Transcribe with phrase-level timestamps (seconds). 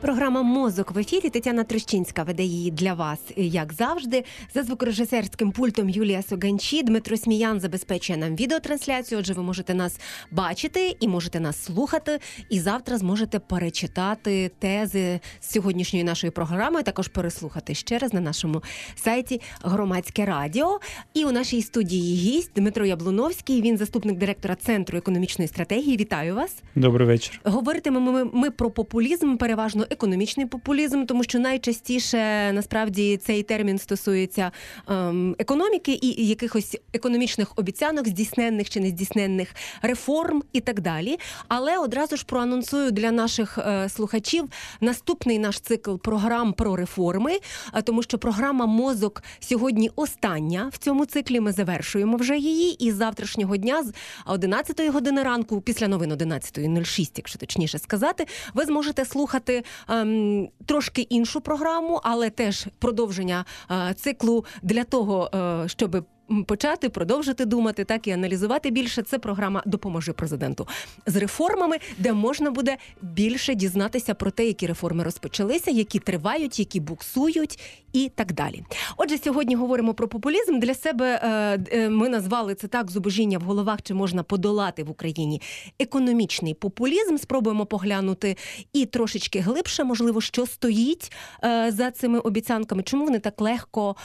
[0.00, 4.24] Програма Мозок в ефірі Тетяна Трощинська веде її для вас, як завжди.
[4.54, 6.82] За звукорежисерським пультом Юлія Соганчі.
[6.82, 9.18] Дмитро Сміян забезпечує нам відеотрансляцію.
[9.18, 12.18] Отже, ви можете нас бачити і можете нас слухати.
[12.50, 16.82] І завтра зможете перечитати тези з сьогоднішньої нашої програми.
[16.82, 18.62] Також переслухати ще раз на нашому
[18.96, 20.80] сайті Громадське Радіо.
[21.14, 23.62] І у нашій студії гість Дмитро Яблуновський.
[23.62, 25.96] Він заступник директора центру економічної стратегії.
[25.96, 26.56] Вітаю вас.
[26.74, 27.40] Добрий вечір.
[27.44, 34.50] Говоритимемо ми, ми про популізм, переважно економічний популізм, тому що найчастіше насправді цей термін стосується
[34.88, 41.18] ем, економіки і якихось економічних обіцянок, здійсненних чи не здійсненних реформ і так далі.
[41.48, 44.44] Але одразу ж проанонсую для наших е, слухачів
[44.80, 47.38] наступний наш цикл програм про реформи,
[47.74, 51.40] е, тому що програма Мозок сьогодні остання в цьому циклі.
[51.40, 52.84] Ми завершуємо вже її.
[52.84, 53.92] І з завтрашнього дня з
[54.26, 61.40] 11 години ранку, після новин 11.06, якщо точніше сказати, ви зможете слухати ем, трошки іншу
[61.40, 66.04] програму, але теж продовження е, циклу для того, е, щоб
[66.46, 69.02] почати продовжити думати, так і аналізувати більше.
[69.02, 70.68] Це програма Допоможи президенту
[71.06, 76.80] з реформами, де можна буде більше дізнатися про те, які реформи розпочалися, які тривають, які
[76.80, 77.58] буксують,
[77.92, 78.62] і так далі.
[78.96, 80.58] Отже, сьогодні говоримо про популізм.
[80.58, 84.90] Для себе е, е, ми назвали це так зубожіння в головах, чи можна подолати в
[84.90, 85.42] Україні
[85.78, 87.16] економічний популізм.
[87.16, 88.36] Спробуємо поглянути
[88.72, 91.12] і трошечки глибше, можливо, що стоїть
[91.44, 93.96] е, за цими обіцянками, чому вони так легко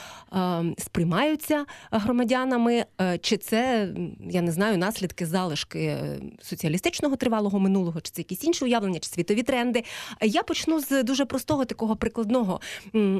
[0.78, 3.88] сприймаються громадянами громадянами, е, чи це
[4.30, 9.10] я не знаю наслідки залишки е, соціалістичного тривалого минулого, чи це якісь інші уявлення, чи
[9.10, 9.84] світові тренди.
[10.22, 12.60] Я почну з дуже простого такого прикладного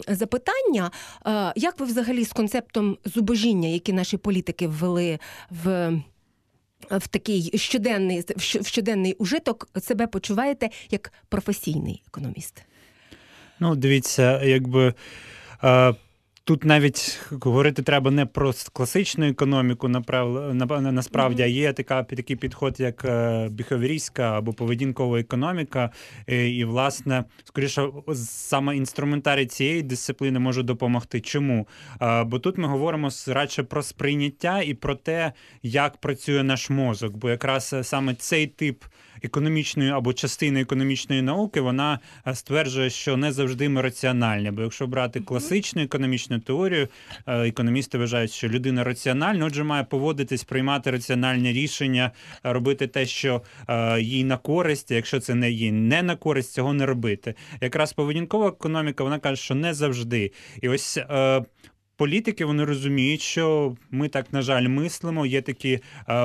[0.09, 0.91] запитання.
[1.27, 5.19] Е, як ви взагалі з концептом зубожіння, які наші політики ввели
[5.51, 5.93] в?
[6.91, 12.63] В такий щоденний в щоденний ужиток себе почуваєте як професійний економіст?
[13.61, 14.95] Ну, дивіться, якби
[16.47, 19.89] Тут навіть говорити треба не про класичну економіку,
[20.93, 25.91] насправді, а є така такий підход, як е, біховірійська або поведінкова економіка.
[26.27, 27.89] І, власне, скоріше,
[28.25, 31.21] саме інструментарій цієї дисципліни може допомогти.
[31.21, 31.69] Чому?
[32.27, 35.33] Бо тут ми говоримо радше про сприйняття і про те,
[35.63, 37.17] як працює наш мозок.
[37.17, 38.85] Бо якраз е, саме цей тип
[39.23, 44.51] економічної або частини економічної науки, вона е, стверджує, що не завжди ми раціональні.
[44.51, 46.89] Бо якщо брати класичну економічну теорію,
[47.27, 52.11] е, економісти вважають, що людина раціональна, отже, має поводитись, приймати раціональні рішення,
[52.43, 54.91] робити те, що е, їй на користь.
[54.91, 57.35] Якщо це не їй не на користь, цього не робити.
[57.61, 60.33] Якраз поведінкова економіка, вона каже, що не завжди.
[60.63, 60.99] І ось
[61.97, 65.27] політики вони розуміють, що ми так на жаль мислимо.
[65.27, 65.81] Є такі е,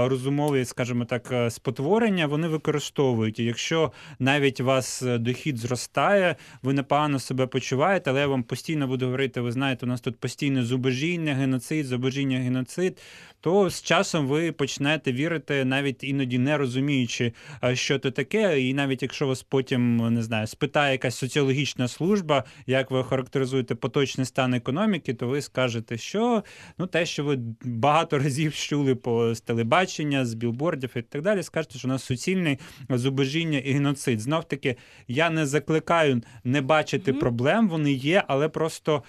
[0.07, 2.27] розумові, скажімо так, е, спотворення.
[2.27, 3.39] Вони використовують.
[3.39, 8.43] І Якщо навіть у вас е, дохід зростає, ви непогано себе почуваєте, але я вам
[8.43, 12.97] постійно буду говорити, ви знаєте, у нас тут постійне зубожіння, геноцид, зубожіння, геноцид
[13.41, 17.33] то з часом ви почнете вірити, навіть іноді не розуміючи,
[17.73, 18.61] що це таке.
[18.61, 24.25] І навіть якщо вас потім не знаю, спитає якась соціологічна служба, як ви характеризуєте поточний
[24.25, 25.60] стан економіки, то ви скажете,
[25.97, 26.43] що
[26.77, 31.43] ну те, що ви багато разів чули по з телебачення, з білбордів і так далі,
[31.43, 32.57] скажете, що у нас суцільне
[32.89, 34.19] зубожіння і геноцид.
[34.19, 34.75] Знов таки,
[35.07, 37.19] я не закликаю не бачити mm-hmm.
[37.19, 39.03] проблем, вони є, але просто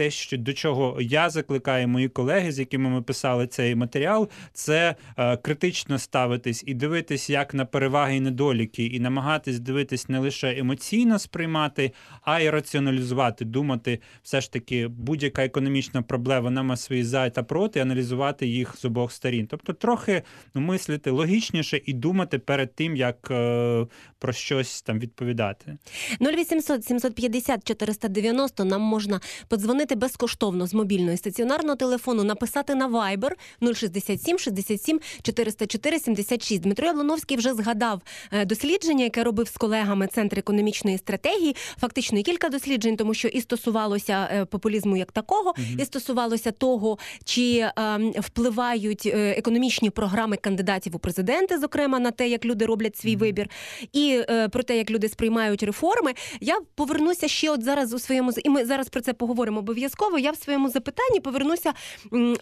[0.00, 4.94] те, що до чого я закликаю мої колеги, з якими ми писали цей матеріал, це
[5.16, 10.58] е, критично ставитись і дивитись як на переваги і недоліки, і намагатись дивитись не лише
[10.58, 17.30] емоційно сприймати, а й раціоналізувати, думати, все ж таки, будь-яка економічна проблема має свої за
[17.30, 19.46] та проти, аналізувати їх з обох сторін.
[19.50, 20.22] Тобто, трохи
[20.54, 23.86] мислити логічніше і думати перед тим, як е,
[24.20, 25.76] про щось там відповідати.
[26.20, 33.30] 0800 750 490 нам можна подзвонити безкоштовно з мобільного і стаціонарного телефону, написати на Viber
[33.74, 36.62] 067 67 404 76.
[36.62, 38.02] Дмитро Яблоновський вже згадав
[38.32, 41.56] е, дослідження, яке робив з колегами Центр економічної стратегії.
[41.80, 46.50] Фактично і кілька досліджень, тому що і стосувалося е, популізму як такого, mm і стосувалося
[46.50, 52.66] того, чи ем, впливають е, економічні програми кандидатів у президенти, зокрема на те, як люди
[52.66, 53.50] роблять свій mm вибір,
[53.92, 54.09] і
[54.52, 56.14] про те, як люди сприймають реформи.
[56.40, 60.18] Я повернуся ще от зараз у своєму і ми зараз про це поговоримо обов'язково.
[60.18, 61.72] Я в своєму запитанні повернуся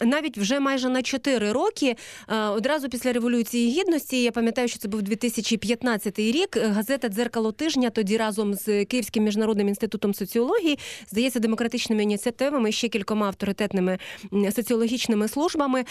[0.01, 1.95] навіть вже майже на 4 роки.
[2.27, 6.57] Одразу після революції гідності я пам'ятаю, що це був 2015 рік.
[6.57, 13.27] Газета Дзеркало тижня тоді разом з Київським міжнародним інститутом соціології, здається, демократичними ініціативами ще кількома
[13.27, 13.99] авторитетними
[14.55, 15.85] соціологічними службами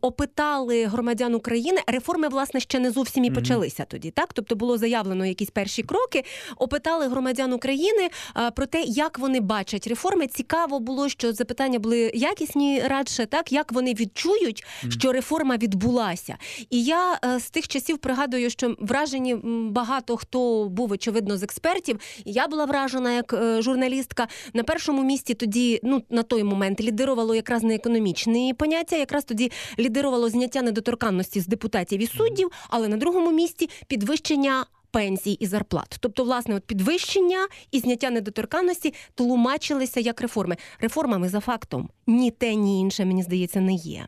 [0.00, 1.80] опитали громадян України.
[1.86, 3.90] Реформи власне ще не зовсім і почалися mm-hmm.
[3.90, 4.10] тоді.
[4.10, 6.24] Так, тобто було заявлено якісь перші кроки.
[6.56, 8.10] Опитали громадян України
[8.54, 10.26] про те, як вони бачать реформи.
[10.26, 16.36] Цікаво було, що запитання були якісні радше, так як вони відчують, що реформа відбулася.
[16.70, 19.36] І я е, з тих часів пригадую, що вражені
[19.70, 22.00] багато хто був очевидно з експертів.
[22.24, 24.28] Я була вражена як е, журналістка.
[24.54, 29.52] На першому місці тоді, ну на той момент, лідирувало якраз не економічні поняття, якраз тоді
[29.78, 34.66] лідирувало зняття недоторканності з депутатів і суддів, але на другому місці підвищення.
[34.90, 40.56] Пенсій і зарплат, тобто, власне, от підвищення і зняття недоторканності тлумачилися як реформи.
[40.80, 44.06] Реформами за фактом ні те, ні інше, мені здається, не є.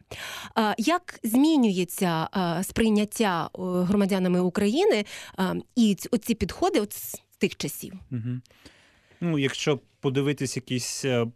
[0.78, 2.28] Як змінюється
[2.62, 5.04] сприйняття громадянами України
[5.76, 7.92] і оці підходи от з тих часів?
[9.20, 11.26] Ну, якщо подивитись якісь е,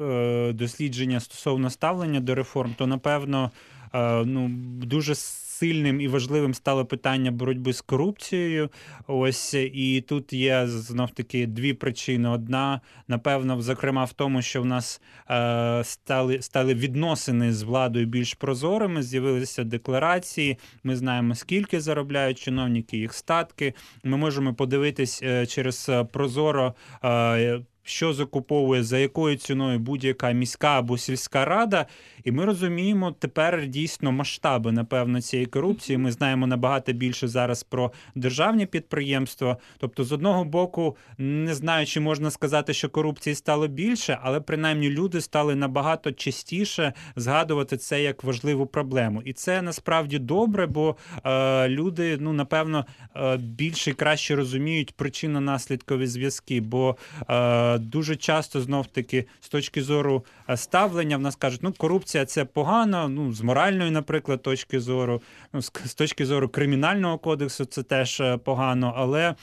[0.00, 3.50] Е, дослідження стосовно ставлення до реформ, то напевно
[3.94, 4.48] е, ну
[4.82, 5.14] дуже
[5.58, 8.70] сильним і важливим стало питання боротьби з корупцією.
[9.06, 12.28] Ось і тут є знов таки дві причини.
[12.28, 18.34] Одна, напевно, зокрема, в тому, що в нас е, стали стали відносини з владою більш
[18.34, 19.02] прозорими.
[19.02, 20.58] З'явилися декларації.
[20.84, 23.74] Ми знаємо, скільки заробляють чиновники, їх статки.
[24.04, 26.74] Ми можемо подивитись е, через прозоро.
[27.04, 31.86] Е, що закуповує за якою ціною будь-яка міська або сільська рада,
[32.24, 35.98] і ми розуміємо тепер дійсно масштаби напевно цієї корупції.
[35.98, 39.56] Ми знаємо набагато більше зараз про державні підприємства.
[39.78, 44.90] Тобто, з одного боку, не знаю, чи можна сказати, що корупції стало більше, але принаймні
[44.90, 51.68] люди стали набагато частіше згадувати це як важливу проблему, і це насправді добре, бо е,
[51.68, 56.60] люди ну напевно е, більше і краще розуміють причинно-наслідкові зв'язки.
[56.60, 56.96] бо
[57.30, 62.24] е, дуже часто знов таки з точки зору е, ставлення в нас кажуть, ну корупція
[62.24, 63.08] це погано.
[63.08, 65.22] Ну з моральної, наприклад, точки зору,
[65.52, 69.34] ну з точки зору кримінального кодексу, це теж е, погано, але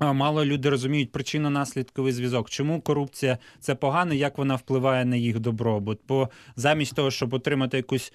[0.00, 2.50] Мало люди розуміють причинно-наслідковий зв'язок.
[2.50, 5.98] Чому корупція це погано, як вона впливає на їх добробут?
[6.08, 8.12] Бо замість того, щоб отримати якусь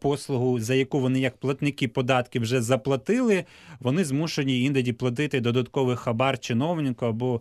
[0.00, 3.44] послугу, за яку вони як платники податків вже заплатили,
[3.80, 7.40] вони змушені іноді платити додатковий хабар чиновнику або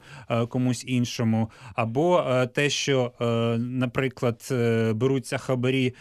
[0.50, 1.50] комусь іншому.
[1.76, 3.12] Або те, що,
[3.60, 5.94] наприклад, е, беруться хабарі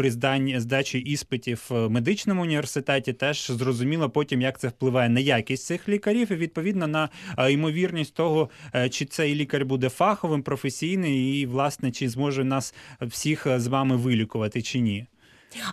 [0.00, 5.64] при зданні здачі іспитів в медичному університеті, теж зрозуміло потім, як це впливає на якість
[5.64, 7.08] цих лікарів, і відповідно на
[7.50, 13.46] ймовірність того, е, чи цей лікар буде фаховим, професійний, і власне чи зможе нас всіх
[13.56, 15.06] з вами вилікувати чи ні.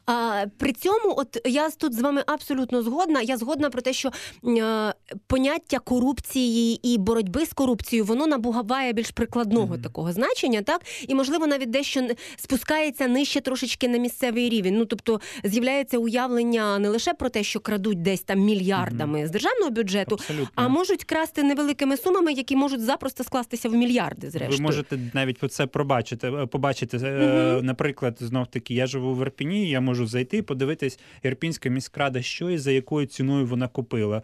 [0.05, 3.21] А, При цьому, от я тут з вами абсолютно згодна.
[3.21, 4.11] Я згодна про те, що
[4.47, 4.93] е,
[5.27, 9.81] поняття корупції і боротьби з корупцією воно набуває більш прикладного mm-hmm.
[9.81, 14.77] такого значення, так і можливо навіть дещо спускається нижче трошечки на місцевий рівень.
[14.77, 19.27] Ну тобто з'являється уявлення не лише про те, що крадуть десь там мільярдами mm-hmm.
[19.27, 20.47] з державного бюджету, Абсолютно.
[20.55, 24.29] а можуть красти невеликими сумами, які можуть запросто скластися в мільярди.
[24.29, 24.57] Зрештою.
[24.57, 26.97] Ви можете навіть це пробачити, побачити.
[26.97, 27.61] Mm-hmm.
[27.61, 29.21] Наприклад, знов таки я живу в
[29.67, 34.21] Я можу зайти, подивитись Ірпінська міськрада, що і за якою ціною вона купила.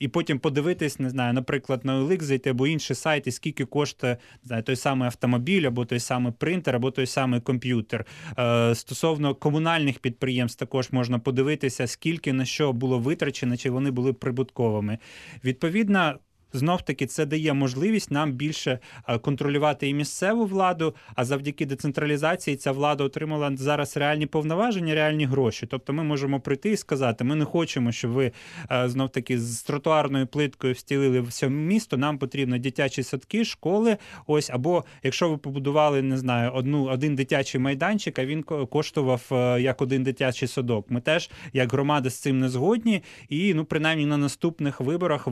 [0.00, 4.12] І потім подивитись, не знаю, наприклад, на OLX зайти або інший сайт, і скільки коштує
[4.42, 8.06] не знаю, той самий автомобіль, або той самий принтер, або той самий комп'ютер.
[8.38, 14.12] Е, Стосовно комунальних підприємств, також можна подивитися, скільки на що було витрачено, чи вони були
[14.12, 14.98] прибутковими.
[15.44, 16.14] Відповідно
[16.54, 20.94] знов таки це дає можливість нам більше е, контролювати і місцеву владу.
[21.14, 25.66] А завдяки децентралізації ця влада отримала зараз реальні повноваження, реальні гроші.
[25.66, 28.32] Тобто, ми можемо прийти і сказати: ми не хочемо, щоб ви
[28.70, 31.96] е, знов таки з тротуарною плиткою встілили все місто.
[31.96, 33.96] Нам потрібно дитячі садки, школи.
[34.26, 39.60] Ось або якщо ви побудували, не знаю, одну один дитячий майданчик, а він коштував е,
[39.60, 40.90] як один дитячий садок.
[40.90, 45.28] Ми теж як громада з цим не згодні, і ну принаймні на наступних виборах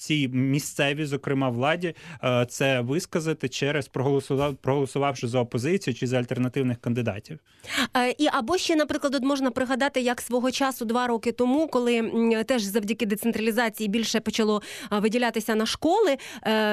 [0.00, 6.80] цій місцевій, зокрема владі, е, це висказати через проголосував, проголосувавши за опозицію чи за альтернативних
[6.80, 7.38] кандидатів.
[7.96, 12.02] Е, і або ще, наприклад, от можна пригадати, як свого часу два роки тому, коли
[12.46, 16.16] теж завдяки децентралізації більше почало е, виділятися на школи.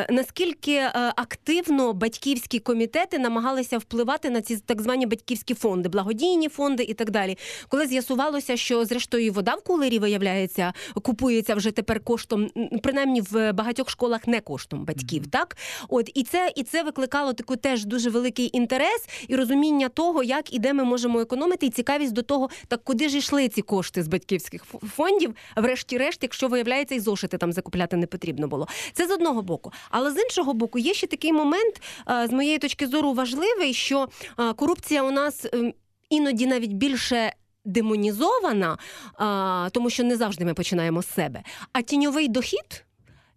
[0.10, 0.82] Наскільки
[1.16, 7.12] активно батьківські комітети намагалися впливати на ці так звані батьківські фонди, благодійні фонди і так
[7.12, 12.50] далі, коли з'ясувалося, що зрештою вода в кулері виявляється, купується вже тепер коштом
[12.84, 15.24] принаймні харчуванню в багатьох школах не коштом батьків.
[15.24, 15.30] Mm-hmm.
[15.30, 15.58] Так,
[15.90, 20.54] от і це і це викликало таку теж дуже великий інтерес і розуміння того, як
[20.54, 24.04] і де ми можемо економити, і цікавість до того, так куди ж йшли ці кошти
[24.04, 28.68] з батьківських фондів, врешті-решт, якщо виявляється, і зошити там закупляти не потрібно було.
[28.94, 32.88] Це з одного боку, але з іншого боку, є ще такий момент, з моєї точки
[32.88, 34.08] зору важливий, що
[34.56, 35.74] корупція у нас ем,
[36.10, 37.34] іноді навіть більше.
[37.70, 38.78] Демонізована,
[39.14, 41.44] а, тому що не завжди ми починаємо з себе.
[41.74, 42.87] А тіньовий дохід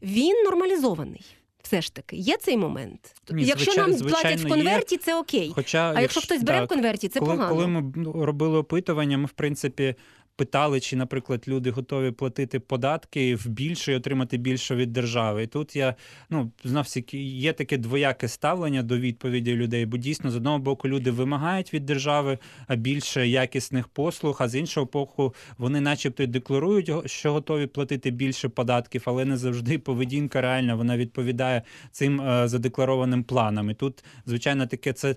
[0.02, 1.22] він нормалізований.
[1.62, 3.14] Все ж таки, є цей момент.
[3.30, 4.98] Ні, якщо звичай, нам платять в конверті, є.
[4.98, 5.52] це окей.
[5.54, 7.54] Хоча, а якщо хтось бере так, в конверті, це коли, погано.
[7.54, 7.92] Коли ми
[8.24, 9.94] робили опитування, ми в принципі
[10.40, 15.42] питали, чи, наприклад, люди готові платити податки в більше і отримати більше від держави.
[15.42, 15.94] І тут я
[16.30, 21.10] ну знов є таке двояке ставлення до відповіді людей, бо дійсно з одного боку люди
[21.10, 22.38] вимагають від держави
[22.76, 29.02] більше якісних послуг, а з іншого боку, вони, начебто, декларують, що готові платити більше податків,
[29.04, 33.70] але не завжди поведінка реальна вона відповідає цим е, задекларованим планам.
[33.70, 35.16] І Тут, звичайно, таке це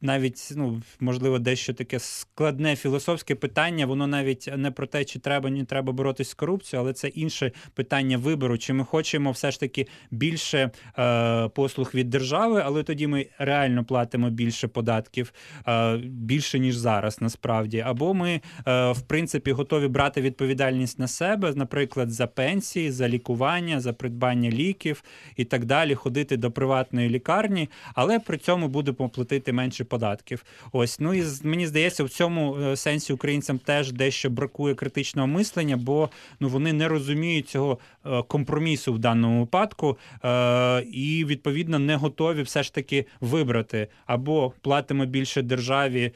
[0.00, 3.86] навіть ну можливо дещо таке складне філософське питання.
[3.86, 7.52] Воно навіть не про те, чи треба не треба боротися з корупцією, але це інше
[7.74, 8.58] питання вибору.
[8.58, 13.84] Чи ми хочемо все ж таки більше е, послуг від держави, але тоді ми реально
[13.84, 15.32] платимо більше податків,
[15.68, 21.52] е, більше ніж зараз, насправді, або ми е, в принципі готові брати відповідальність на себе,
[21.56, 25.02] наприклад, за пенсії, за лікування, за придбання ліків
[25.36, 30.44] і так далі, ходити до приватної лікарні, але при цьому будемо платити менше податків.
[30.72, 35.76] Ось ну і мені здається, в цьому е, сенсі українцям теж дещо бракує критичного мислення,
[35.76, 41.96] бо ну вони не розуміють цього е, компромісу в даному випадку е, і відповідно не
[41.96, 46.12] готові все ж таки вибрати або платимо більше державі,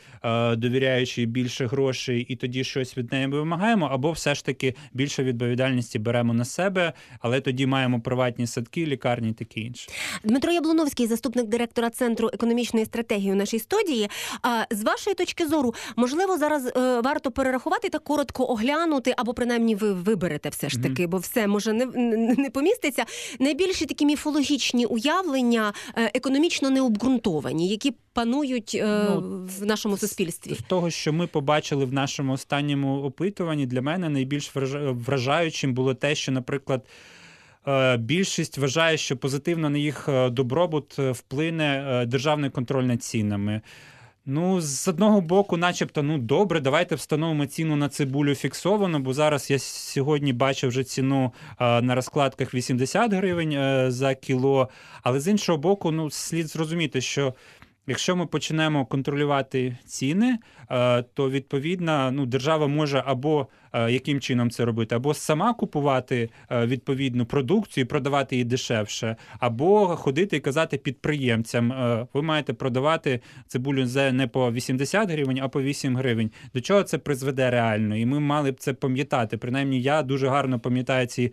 [0.56, 5.98] довіряючи більше грошей, і тоді щось від неї вимагаємо, або все ж таки більше відповідальності
[5.98, 9.90] беремо на себе, але тоді маємо приватні садки, лікарні і таке інше.
[10.24, 14.10] Дмитро Яблуновський, заступник директора центру економічної стратегії у нашій студії.
[14.42, 19.74] А з вашої точки зору, можливо, зараз е, варто перерахувати та коротко оглянути, або принаймні
[19.74, 21.08] ви виберете все ж таки, mm-hmm.
[21.08, 21.86] бо все може не,
[22.34, 23.04] не поміститься.
[23.38, 30.54] Найбільші такі міфологічні уявлення е, економічно необґрунтовані, які панують е, ну, в нашому суспільстві.
[30.54, 34.50] З того, що ми побачили в нашому останньому опитуванні, для мене найбільш
[34.92, 36.86] вражаючим було те, що, наприклад.
[37.68, 43.60] Е, більшість вважає, що позитивно на їх е, добробут е, вплине державний контроль над цінами.
[44.26, 49.50] Ну, з одного боку, начебто, ну добре, давайте встановимо ціну на цибулю фіксовану, бо зараз
[49.50, 53.56] я сьогодні бачив вже ціну на розкладках 80 гривень
[53.90, 54.68] за кіло.
[55.02, 57.34] Але з іншого боку, ну слід зрозуміти, що
[57.86, 60.38] якщо ми почнемо контролювати ціни,
[61.14, 66.66] то відповідно ну, держава може або Е, яким чином це робити, або сама купувати е,
[66.66, 73.86] відповідну продукцію, продавати її дешевше, або ходити і казати підприємцям, е, ви маєте продавати цибулю
[74.12, 76.30] не по 80 гривень, а по 8 гривень.
[76.54, 77.96] До чого це призведе реально?
[77.96, 79.36] І ми мали б це пам'ятати.
[79.36, 81.32] Принаймні, я дуже гарно пам'ятаю ці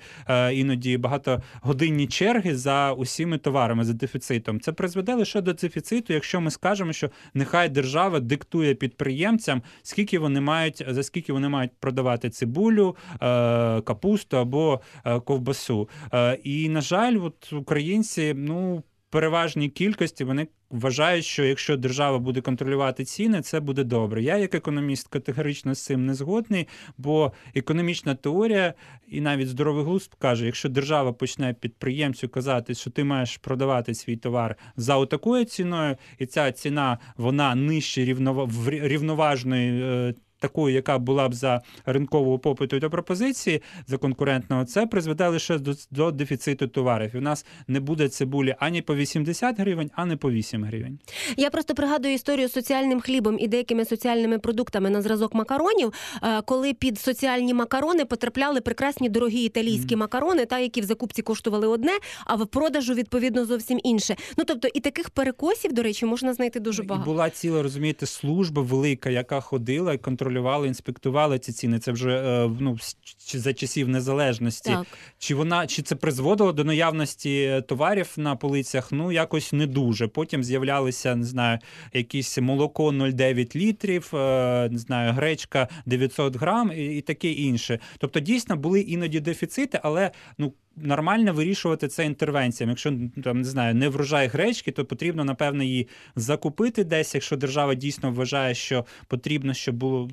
[0.54, 4.60] іноді багатогодинні черги за усіми товарами за дефіцитом.
[4.60, 10.42] Це призведе лише до дефіциту, якщо ми скажемо, що нехай держава диктує підприємцям, скільки вони
[10.42, 13.18] мають за скільки вони мають продавати цибулю, е,
[13.82, 15.90] капусту або е, ковбасу.
[16.14, 18.84] Е, і, на жаль, от українці, ну.
[19.12, 24.24] Переважній кількості вони вважають, що якщо держава буде контролювати ціни, це буде добре.
[24.24, 26.68] Я, як економіст, категорично з цим не згодний,
[26.98, 28.74] бо економічна теорія
[29.08, 34.18] і навіть здоровий глузд каже, якщо держава почне підприємцю казати, що ти маєш продавати свій
[34.18, 38.06] товар за такою ціною, і ця ціна вона нижче
[38.68, 45.58] рівноважної такою, яка була б за ринкового попиту та пропозиції за конкурентного, це призведе лише
[45.58, 47.16] до, до дефіциту товарів.
[47.16, 51.00] І у нас не буде цибулі ані по 80 гривень, ані по 8 гривень.
[51.38, 55.94] Я просто пригадую історію з соціальним хлібом і деякими соціальними продуктами на зразок макаронів,
[56.24, 60.00] е, коли під соціальні макарони потрапляли прекрасні дорогі італійські mm.
[60.00, 61.92] макарони, та які в закупці коштували одне,
[62.26, 64.16] а в продажу відповідно зовсім інше.
[64.38, 67.10] Ну тобто і таких перекосів, до речі, можна знайти дуже багато.
[67.10, 71.80] І Була ціла розумієте служба велика, яка ходила і контролювала контролювали, інспектували ці ціни.
[71.80, 72.78] Це вже е, ну,
[73.34, 74.70] за часів незалежності.
[74.70, 74.88] Так.
[75.20, 78.92] Чи вона чи це призводило до наявності товарів на полицях?
[78.92, 80.08] Ну якось не дуже.
[80.08, 81.60] Потім з'являлися не знаю,
[81.94, 87.80] якісь молоко 0,9 літрів, е, не знаю, гречка 900 грам і, і таке інше.
[87.98, 90.54] Тобто, дійсно були іноді дефіцити, але ну.
[90.76, 92.72] Нормально вирішувати це інтервенціями.
[92.72, 97.16] Якщо там не знаю, не врожай гречки, то потрібно напевно її закупити десь.
[97.16, 100.10] Якщо держава дійсно вважає, що потрібно, щоб було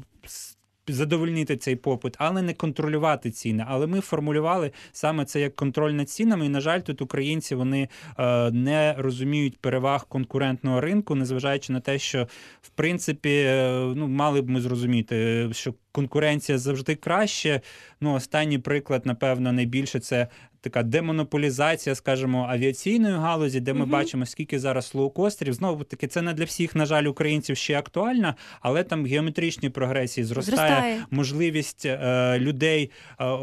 [0.89, 3.65] задовольнити цей попит, але не контролювати ціни.
[3.69, 6.47] Але ми формулювали саме це як контроль над цінами.
[6.47, 7.89] І на жаль, тут українці вони
[8.19, 12.29] е, не розуміють переваг конкурентного ринку, незважаючи на те, що
[12.63, 17.61] в принципі е, ну мали б ми зрозуміти, що конкуренція завжди краще.
[18.01, 20.29] Ну, останній приклад, напевно, найбільше це
[20.67, 23.91] така демонополізація, скажімо, авіаційної галузі, де ми угу.
[23.91, 25.55] бачимо, скільки зараз лоукостерів.
[25.55, 30.25] Знову таки, це не для всіх, на жаль, українців ще актуально, але там геометричні прогресії
[30.25, 31.07] зростає, зростає.
[31.11, 32.91] можливість е, людей.
[33.21, 33.39] Е,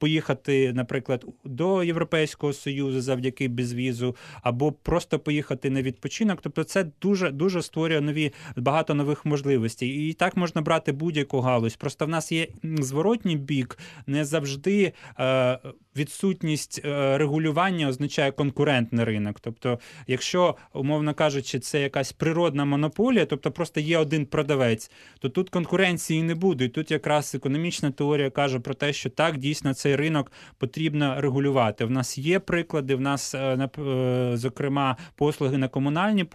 [0.00, 6.38] поїхати, наприклад, до Європейського союзу завдяки безвізу, або просто поїхати на відпочинок.
[6.42, 9.88] Тобто, це дуже дуже створює нові багато нових можливостей.
[9.88, 11.76] І так можна брати будь-яку галузь.
[11.76, 14.92] Просто в нас є зворотній бік, не завжди.
[15.18, 15.58] Е,
[15.96, 19.40] відсутність е, регулювання означає конкурентний ринок.
[19.40, 25.50] Тобто, якщо, умовно кажучи, це якась природна монополія, тобто просто є один продавець, то тут
[25.50, 26.64] конкуренції не буде.
[26.64, 31.84] І тут якраз економічна теорія каже про те, що так дійсно цей ринок потрібно регулювати.
[31.84, 36.26] В нас є приклади, в нас, е, е, зокрема, послуги на комунальні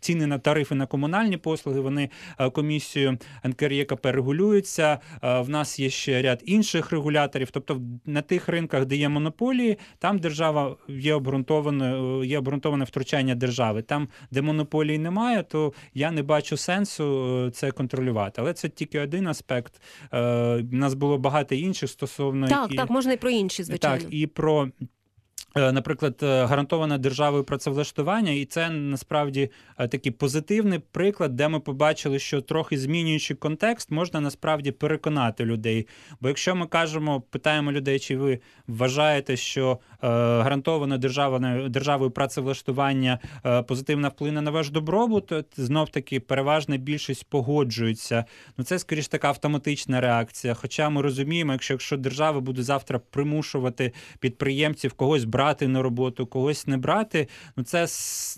[0.00, 1.80] ціни на тарифи на комунальні послуги.
[1.80, 2.10] Вони
[2.52, 4.98] комісією НКРЄКП регулюються.
[5.22, 10.18] В нас є ще ряд інших регуляторів, тобто на тих ринках де є монополії, там
[10.18, 13.82] держава є обґрунтоване, є обґрунтоване втручання держави.
[13.82, 17.04] Там, де монополії немає, то я не бачу сенсу
[17.46, 18.40] е, це контролювати.
[18.40, 19.72] Але це тільки один аспект.
[20.12, 24.04] У е, нас було багато інших стосовно так, і, так можна і про інші звичайно.
[24.04, 24.68] Так, і про
[25.56, 32.18] наприклад, е, гарантоване державою працевлаштування, і це насправді е, такий позитивний приклад, де ми побачили,
[32.18, 35.86] що трохи змінюючи контекст, можна насправді переконати людей.
[36.20, 43.18] Бо якщо ми кажемо, питаємо людей, чи ви вважаєте, що гарантоване державою, державою працевлаштування
[43.68, 48.24] позитивно вплине на ваш добробут, то знов таки переважна більшість погоджується.
[48.58, 50.54] Ну це скоріш така автоматична реакція.
[50.54, 56.26] Хоча ми розуміємо, якщо, якщо держава буде завтра примушувати підприємців когось брати брати на роботу,
[56.26, 57.28] когось не брати.
[57.56, 57.80] Ну це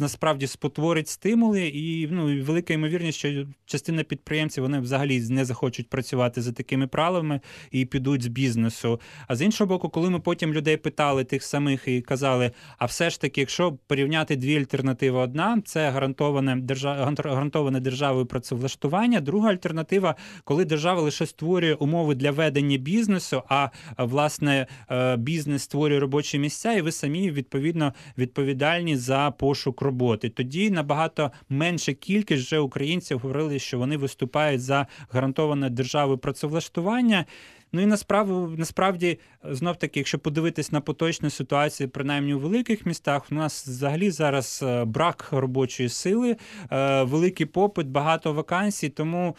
[0.00, 6.42] насправді спотворить стимули, і ну велика ймовірність, що частина підприємців вони взагалі не захочуть працювати
[6.42, 9.00] за такими правилами і підуть з бізнесу.
[9.28, 13.10] А з іншого боку, коли ми потім людей питали тих самих і казали, а все
[13.10, 16.96] ж таки, якщо порівняти дві альтернативи, одна це гарантоване держав...
[17.18, 19.20] гарантоване державою працевлаштування.
[19.20, 25.98] Друга альтернатива, коли держава лише створює умови для ведення бізнесу, а власне е, бізнес створює
[25.98, 30.28] робочі місця, і ви самі відповідно відповідальні за пошук роботи.
[30.28, 37.24] Тоді набагато менша кількість вже українців говорили, що вони виступають за гарантоване державою працевлаштування.
[37.72, 43.26] Ну і насправді, насправді, знов таки, якщо подивитись на поточну ситуацію, принаймні у великих містах,
[43.32, 46.36] у нас взагалі зараз е, брак робочої сили,
[46.70, 49.36] е, великий попит, багато вакансій, тому.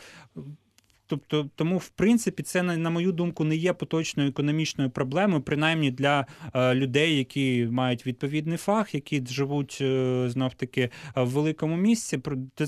[1.08, 6.26] Тобто, тому, в принципі, це на мою думку не є поточною економічною проблемою, принаймні для
[6.54, 12.20] е, людей, які мають відповідний фах, які живуть е, знов таки в великому місці.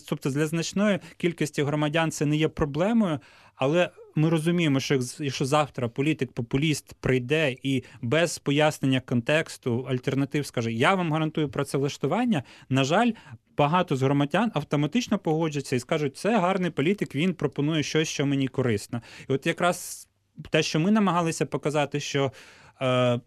[0.10, 3.19] Тобто для значної кількості громадян це не є проблемою,
[3.56, 10.95] але ми розуміємо, що якщо завтра політик-популіст прийде і без пояснення контексту альтернатив скаже: Я
[10.95, 12.43] вам гарантую працевлаштування.
[12.69, 13.12] На жаль,
[13.58, 18.47] багато з громадян автоматично погодяться і скажуть, це гарний політик, він пропонує щось, що мені
[18.47, 19.01] корисно.
[19.29, 20.08] І от якраз
[20.49, 22.32] те, що ми намагалися показати, що.
[22.82, 23.19] Е,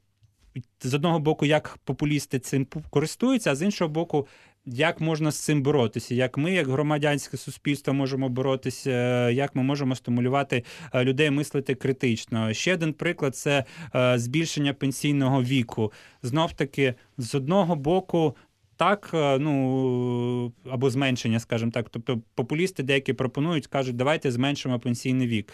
[0.81, 4.27] з одного боку, як популісти цим користуються, а з іншого боку,
[4.67, 6.15] як можна з цим боротися?
[6.15, 12.53] Як ми, як громадянське суспільство, можемо боротися, як ми можемо стимулювати е, людей мислити критично?
[12.53, 15.93] Ще один приклад це е, збільшення пенсійного віку.
[16.23, 18.37] Знов таки, з одного боку.
[18.77, 21.89] Так, е, ну або зменшення, скажімо так.
[21.91, 25.53] Тобто популісти деякі пропонують, кажуть, давайте зменшимо пенсійний вік.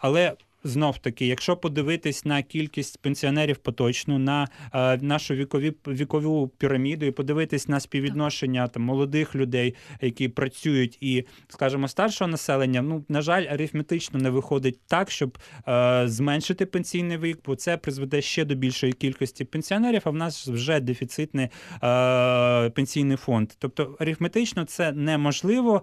[0.00, 0.32] Але
[0.64, 7.10] знов таки, якщо подивитись на кількість пенсіонерів поточну, на е, нашу вікові вікову піраміду, і
[7.10, 13.46] подивитись на співвідношення там молодих людей, які працюють, і, скажімо, старшого населення, ну на жаль,
[13.50, 18.92] арифметично не виходить так, щоб е, зменшити пенсійний вік, бо це призведе ще до більшої
[18.92, 20.02] кількості пенсіонерів.
[20.04, 21.48] А в нас вже дефіцитний
[21.82, 23.52] е, пенсійний фонд.
[23.58, 25.82] Тобто арифметично це неможливо.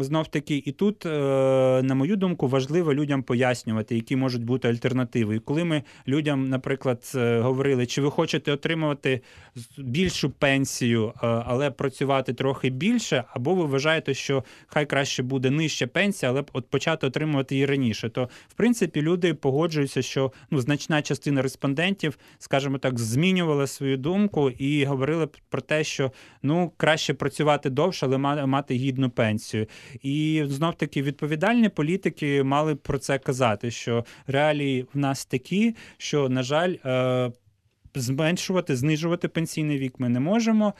[0.00, 1.10] Знов таки, і тут, е,
[1.82, 5.36] на мою думку, важливо людям пояснювати, які можуть бути альтернативи.
[5.36, 9.20] І коли ми людям, наприклад, е, говорили, чи ви хочете отримувати
[9.78, 15.86] більшу пенсію, е, але працювати трохи більше, або ви вважаєте, що хай краще буде нижча
[15.86, 21.02] пенсія, але от почати отримувати її раніше, то в принципі люди погоджуються, що ну значна
[21.02, 27.70] частина респондентів, скажімо так, змінювала свою думку і говорили про те, що ну краще працювати
[27.70, 29.66] довше, але мати гідну пенсію.
[30.02, 36.28] І знов таки відповідальні політики мали про це казати, що реалії в нас такі, що,
[36.28, 37.32] на жаль, е,
[37.94, 40.74] зменшувати, знижувати пенсійний вік ми не можемо.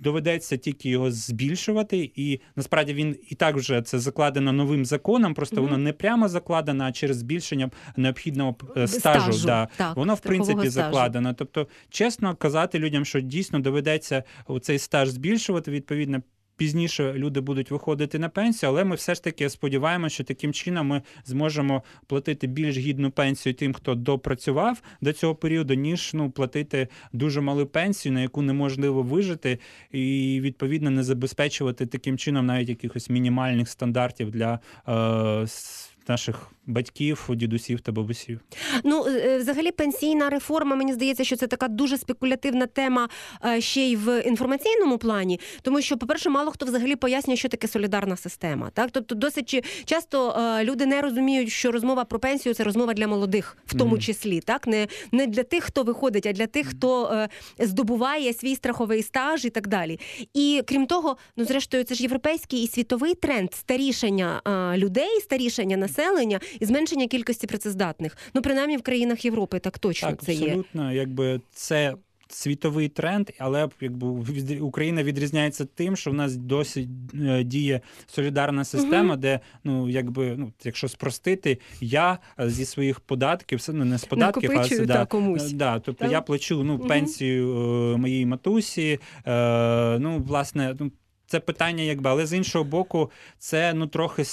[0.00, 5.34] Доведеться тільки його збільшувати, і насправді він і так вже це закладено новим законом.
[5.34, 5.60] Просто mm-hmm.
[5.60, 9.32] воно не прямо закладено, а через збільшення необхідного е, стажу.
[9.32, 9.68] стажу да.
[9.76, 10.70] так, Воно в принципі стажу.
[10.70, 11.34] закладено.
[11.34, 14.22] Тобто, чесно казати людям, що дійсно доведеться
[14.62, 16.22] цей стаж збільшувати відповідно
[16.60, 20.86] пізніше люди будуть виходити на пенсію, але ми все ж таки сподіваємося, що таким чином
[20.86, 26.88] ми зможемо платити більш гідну пенсію тим, хто допрацював до цього періоду, ніж ну платити
[27.12, 29.58] дуже малу пенсію, на яку неможливо вижити,
[29.92, 35.46] і відповідно не забезпечувати таким чином навіть якихось мінімальних стандартів для е,
[36.10, 38.40] наших батьків, дідусів та бабусів.
[38.84, 40.76] Ну е, е, взагалі, пенсійна реформа.
[40.76, 43.08] Мені здається, що це така дуже спекулятивна тема
[43.44, 47.68] е, ще й в інформаційному плані, тому що, по-перше, мало хто взагалі пояснює, що таке
[47.68, 48.70] солідарна система.
[48.70, 53.56] Так, тобто, досить часто люди не розуміють, що розмова про пенсію це розмова для молодих,
[53.66, 57.26] в тому числі, так не не для тих, хто виходить, а для тих, хто
[57.58, 60.00] здобуває свій страховий стаж і так далі.
[60.34, 64.42] І крім того, ну зрештою, це ж європейський і світовий тренд старішання
[64.76, 65.99] людей, старішання населення
[66.60, 68.16] і зменшення кількості працездатних.
[68.34, 70.60] Ну принаймні в країнах Європи так точно так, це абсолютно, є.
[70.60, 71.94] Абсолютно, якби це.
[72.32, 74.06] Світовий тренд, але якби
[74.60, 80.36] Україна відрізняється тим, що в нас досі е, діє солідарна система, uh де ну якби
[80.36, 85.52] ну якщо спростити, я зі своїх податків все ну не з податків, а да, комусь.
[85.52, 86.12] Да, тобто так?
[86.12, 88.98] я плачу ну пенсію uh моїй матусі.
[89.26, 90.92] Е, Ну власне, ну
[91.26, 94.24] це питання, якби але з іншого боку, це ну трохи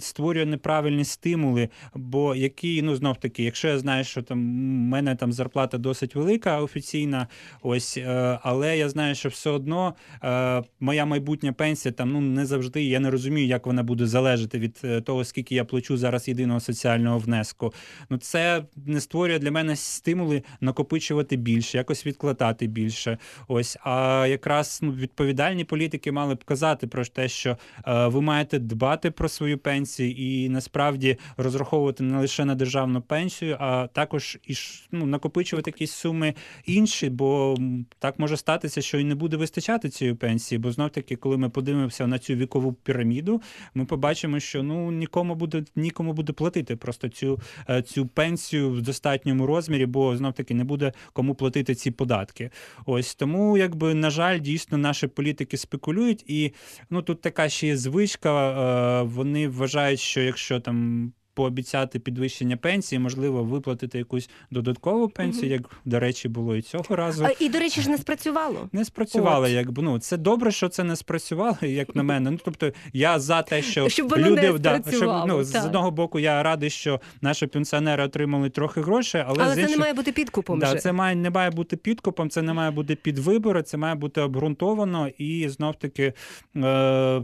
[0.00, 5.16] створює неправильні стимули, бо які, ну знов таки, якщо я знаю, що там в мене
[5.16, 7.26] там зарплата досить велика, офіційна,
[7.62, 12.46] ось, е, але я знаю, що все одно е, моя майбутня пенсія там ну не
[12.46, 12.84] завжди.
[12.84, 16.60] Я не розумію, як вона буде залежати від е, того, скільки я плачу зараз єдиного
[16.60, 17.74] соціального внеску.
[18.10, 23.18] Ну це не створює для мене стимули накопичувати більше, якось відкладати більше.
[23.48, 28.95] Ось, а якраз ну, відповідальні політики мали б казати про те, що ви маєте дбати
[28.96, 34.54] дбати про свою пенсію і насправді розраховувати не лише на державну пенсію, а також і
[34.92, 37.56] ну, накопичувати якісь суми інші, бо
[37.98, 40.58] так може статися, що і не буде вистачати цієї пенсії.
[40.58, 43.42] Бо знов таки, коли ми подивимося на цю вікову піраміду,
[43.74, 48.82] ми побачимо, що ну нікому буде нікому буде платити просто цю е, цю пенсію в
[48.82, 52.50] достатньому розмірі, бо знов таки не буде кому платити ці податки.
[52.86, 56.52] Ось тому, якби на жаль, дійсно наші політики спекулюють, і
[56.90, 58.85] ну тут така ще є звичка.
[59.02, 61.12] Вони вважають, що якщо там.
[61.36, 67.24] Пообіцяти підвищення пенсії, можливо, виплатити якусь додаткову пенсію, як до речі, було і цього разу.
[67.24, 68.68] А, І до речі ж не спрацювало.
[68.72, 72.30] Не спрацювало, якби ну це добре, що це не спрацювало, як на мене.
[72.30, 75.90] Ну тобто я за те, що щоб воно люди не да, щоб ну з одного
[75.90, 79.70] боку я радий, що наші пенсіонери отримали трохи грошей, але але з інших...
[79.70, 80.58] це не має бути підкупом.
[80.58, 80.78] Да, вже.
[80.78, 84.20] Це має не має бути підкупом, це не має бути під вибори, це має бути
[84.20, 86.12] обґрунтовано і знов таки.
[86.56, 87.22] Е-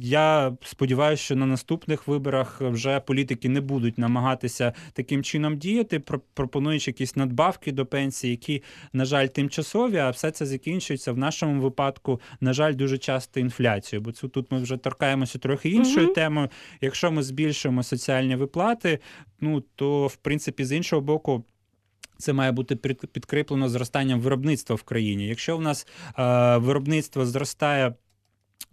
[0.00, 6.00] я сподіваюся, що на наступних виборах вже політики не будуть намагатися таким чином діяти,
[6.34, 11.62] пропонуючи якісь надбавки до пенсії, які, на жаль, тимчасові, а все це закінчується в нашому
[11.62, 14.04] випадку, на жаль, дуже часто інфляцією.
[14.04, 16.14] Бо це тут ми вже торкаємося трохи іншою угу.
[16.14, 16.48] темою.
[16.80, 18.98] Якщо ми збільшуємо соціальні виплати,
[19.40, 21.44] ну то в принципі з іншого боку.
[22.18, 22.76] Це має бути
[23.06, 25.26] підкріплено зростанням виробництва в країні.
[25.26, 25.86] Якщо в нас
[26.18, 27.94] е, виробництво зростає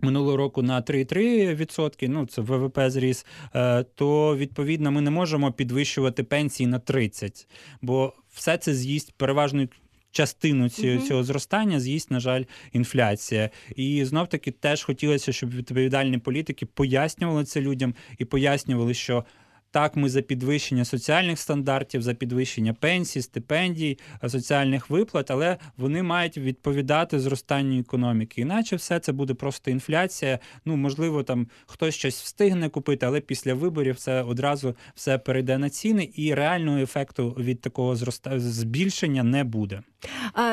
[0.03, 6.23] Минулого року на 3,3%, ну це ВВП зріс, е, то відповідно ми не можемо підвищувати
[6.23, 7.47] пенсії на 30%,
[7.81, 9.67] бо все це з'їсть переважно
[10.11, 11.07] частину цього, угу.
[11.07, 13.49] цього зростання з'їсть, на жаль, інфляція.
[13.75, 19.25] І знов таки теж хотілося, щоб відповідальні політики пояснювали це людям і пояснювали, що
[19.71, 26.37] так, ми за підвищення соціальних стандартів, за підвищення пенсій, стипендій, соціальних виплат, але вони мають
[26.37, 28.41] відповідати зростанню економіки.
[28.41, 30.39] Іначе все це буде просто інфляція.
[30.65, 35.69] Ну можливо, там хтось щось встигне купити, але після виборів це одразу все перейде на
[35.69, 39.81] ціни, і реального ефекту від такого зроста збільшення не буде.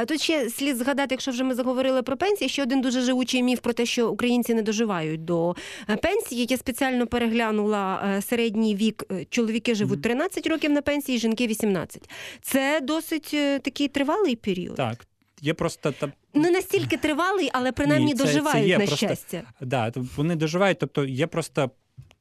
[0.07, 3.61] Тут ще слід згадати, якщо вже ми заговорили про пенсії, ще один дуже живучий міф
[3.61, 5.57] про те, що українці не доживають до
[5.89, 6.47] е, пенсії.
[6.51, 9.05] Я спеціально переглянула е, середній вік.
[9.13, 12.11] Е, чоловіки живуть 13 років на пенсії, жінки 18.
[12.43, 14.77] Це досить такий тривалий період.
[14.77, 15.07] Так.
[15.41, 19.07] Є просто та не настільки тривалий, але принаймні Ні, це, доживають це є на просто,
[19.07, 19.43] щастя.
[19.61, 21.71] Да, вони доживають, тобто є просто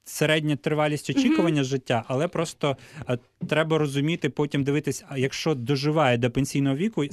[0.08, 2.78] середня тривалість очікування життя, але просто
[3.10, 3.18] е,
[3.48, 7.04] треба розуміти, потім дивитись, якщо доживає до пенсійного віку,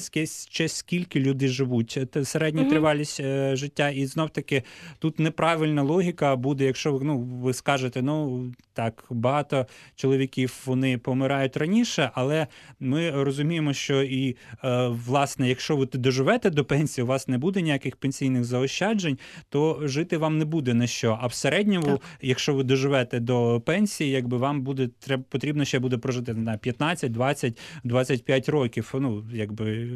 [0.50, 2.70] ще скільки люди живуть, Це середня Мгм.
[2.70, 4.62] тривалість е, життя, і знов таки
[4.98, 12.10] тут неправильна логіка буде, якщо ну ви скажете, ну так багато чоловіків вони помирають раніше,
[12.14, 12.46] але
[12.80, 17.62] ми розуміємо, що і е, власне, якщо ви доживете до пенсії, у вас не буде
[17.62, 21.18] ніяких пенсійних заощаджень, то жити вам не буде на що.
[21.20, 22.00] А в середньому, Так.
[22.22, 27.12] якщо ви доживете до пенсії, якби вам буде треба потрібно ще буде прожити на 15,
[27.12, 28.90] 20, 25 років.
[28.94, 29.88] Ну якби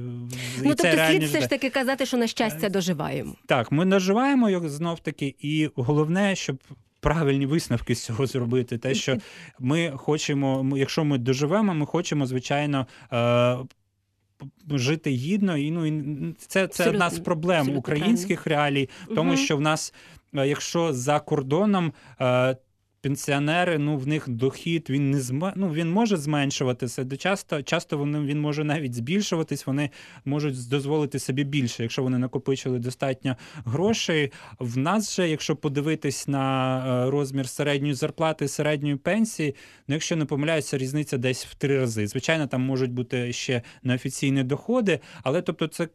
[0.62, 3.34] Ну тобто слід все ж таки казати, що на щастя доживаємо.
[3.46, 6.58] Так, ми наживаємо його знов таки, і головне, щоб.
[7.00, 8.78] Правильні висновки з цього зробити.
[8.78, 9.16] Те, що
[9.58, 13.56] ми хочемо, якщо ми доживемо, ми хочемо, звичайно, е,
[14.70, 15.56] жити гідно.
[15.56, 16.04] І ну і
[16.38, 19.36] це, це одна з проблем абсолютно українських реалій, тому Мгм.
[19.36, 19.94] що в нас,
[20.34, 21.92] е, якщо за кордоном.
[23.00, 25.52] Пенсіонери, ну в них дохід він не зме...
[25.56, 27.04] ну, він може зменшуватися.
[27.04, 29.66] Де часто часто вони він може навіть збільшуватись.
[29.66, 29.90] Вони
[30.24, 34.32] можуть дозволити собі більше, якщо вони накопичили достатньо грошей.
[34.58, 39.54] В нас же, якщо подивитись на е, розмір середньої зарплати, середньої пенсії,
[39.88, 42.06] ну якщо не помиляюся, різниця десь в три рази.
[42.06, 45.88] Звичайно, там можуть бути ще неофіційні доходи, але тобто це.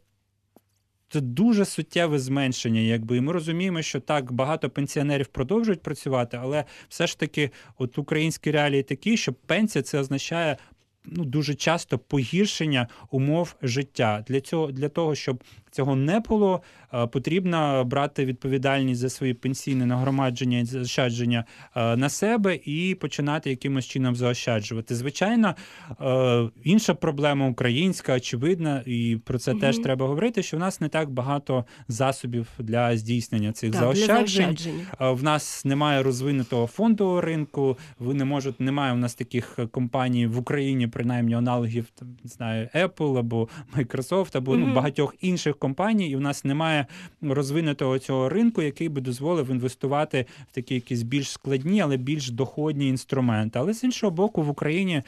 [1.08, 6.64] Це дуже суттєве зменшення, якби і ми розуміємо, що так багато пенсіонерів продовжують працювати, але
[6.88, 10.56] все ж таки, от українські реалії такі, що пенсія це означає
[11.04, 14.24] ну дуже часто погіршення умов життя.
[14.28, 16.62] Для цього для того, щоб цього не було,
[16.94, 21.44] е, потрібно брати відповідальність за свої пенсійне нагромадження і заощадження
[21.76, 24.94] е, на себе і починати якимось чином заощаджувати.
[24.94, 25.54] Звичайно,
[26.00, 29.60] е, інша проблема українська, очевидна, і про це Мгм.
[29.60, 30.42] теж треба говорити.
[30.42, 34.56] Що в нас не так багато засобів для здійснення цих Так, заощаджень.
[35.00, 37.78] В нас немає розвинутого фондового ринку.
[37.98, 42.68] Ви не можете, немає у нас таких компаній в Україні, принаймні аналогів там, не знаю,
[42.74, 46.10] Apple або Microsoft, або ну, багатьох інших компаній.
[46.10, 46.86] І в нас немає
[47.22, 52.88] розвинутого цього ринку, який би дозволив інвестувати в такі якісь більш складні, але більш доходні
[52.88, 53.58] інструменти.
[53.58, 55.02] Але з іншого боку, в Україні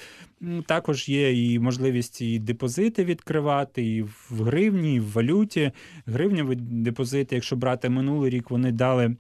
[0.67, 5.73] також є і можливість і депозити відкривати, і в гривні, і в валюті.
[6.07, 9.17] Гривневі депозити, якщо брати минулий рік, вони дали.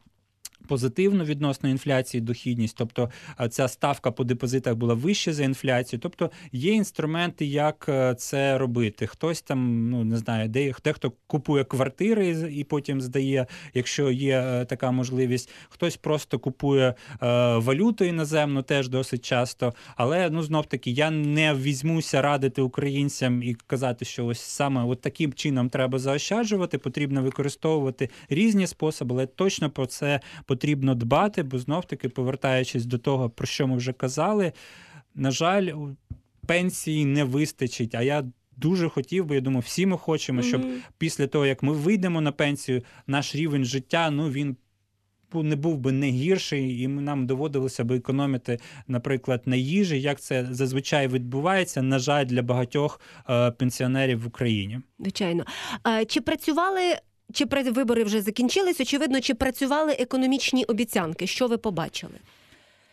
[0.68, 3.11] Позитивну відносно інфляції дохідність, тобто
[3.50, 6.00] ця ставка по депозитах була вища за інфляцію.
[6.00, 9.07] Тобто є інструменти, як е, це робити.
[9.07, 14.64] Хтось там, ну не знаю, де дехто купує квартири і- потім здає, якщо є е,
[14.64, 15.50] така можливість.
[15.68, 16.94] Хтось просто купує е,
[17.57, 19.74] валюту іноземну, теж досить часто.
[19.96, 25.00] Але ну знов таки я не візьмуся радити українцям і казати, що ось саме от
[25.00, 26.79] таким чином треба заощаджувати.
[26.79, 30.56] Потрібно використовувати різні способи, але точно про це потрібно
[30.95, 34.53] дбати, бо знов таки, повертаючись до того, про що ми вже казали,
[35.14, 35.73] на жаль,
[36.47, 37.95] пенсії не вистачить.
[37.95, 38.25] А я
[38.57, 40.75] дуже хотів би, я думаю, всі ми хочемо, щоб Мгм.
[40.99, 44.57] після того, як ми вийдемо на пенсію, наш рівень життя, ну він.
[45.35, 50.47] Не був би не гірший, і нам доводилося би економити, наприклад, на їжі, як це
[50.51, 54.81] зазвичай відбувається, на жаль, для багатьох е, пенсіонерів в Україні.
[54.99, 55.45] Звичайно.
[56.09, 56.81] Чи працювали,
[57.33, 58.81] чи вибори вже закінчились?
[58.81, 61.27] Очевидно, чи працювали економічні обіцянки?
[61.27, 62.15] Що ви побачили?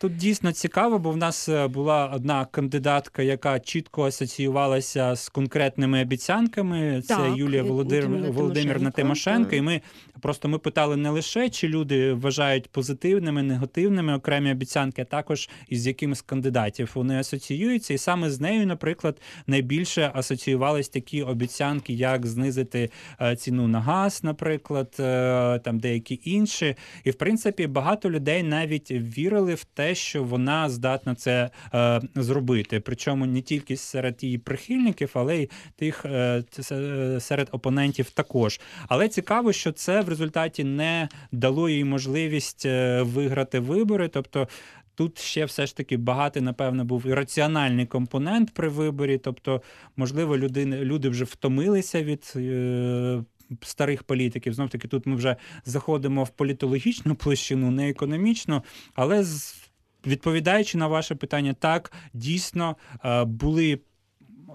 [0.04, 6.02] Тут дійсно цікаво, бо в нас е, була одна кандидатка, яка чітко асоціювалася з конкретними
[6.02, 7.02] обіцянками.
[7.02, 9.60] Це Так, Юлія Володимир, Володимирна Тимошенко, так.
[9.60, 9.82] І ми
[10.22, 15.88] просто ми питали не лише, чи люди вважають позитивними, негативними окремі обіцянки, а також із
[15.88, 17.94] якими з кандидатів вони асоціюються.
[17.94, 22.90] І саме з нею, наприклад, найбільше асоціювались такі обіцянки, як знизити
[23.22, 26.76] е, ціну на газ, наприклад, е, там деякі інші.
[27.04, 32.80] І в принципі багато людей навіть вірили в те, що вона здатна це е, зробити.
[32.80, 38.60] Причому не тільки серед її прихильників, але й тих е, е, серед опонентів також.
[38.88, 44.08] Але цікаво, що це в результаті не дало їй можливість е, виграти вибори.
[44.08, 44.48] Тобто
[44.96, 49.18] Тут ще все ж таки багатий, напевно, був і раціональний компонент при виборі.
[49.18, 49.62] Тобто,
[49.96, 53.24] можливо, люди, люди вже втомилися від е,
[53.62, 54.54] старих політиків.
[54.54, 58.64] Знов таки, тут ми вже заходимо в політологічну площину, не економічну,
[58.96, 59.63] але з,
[60.08, 63.80] відповідаючи на ваше питання, так дійсно е, були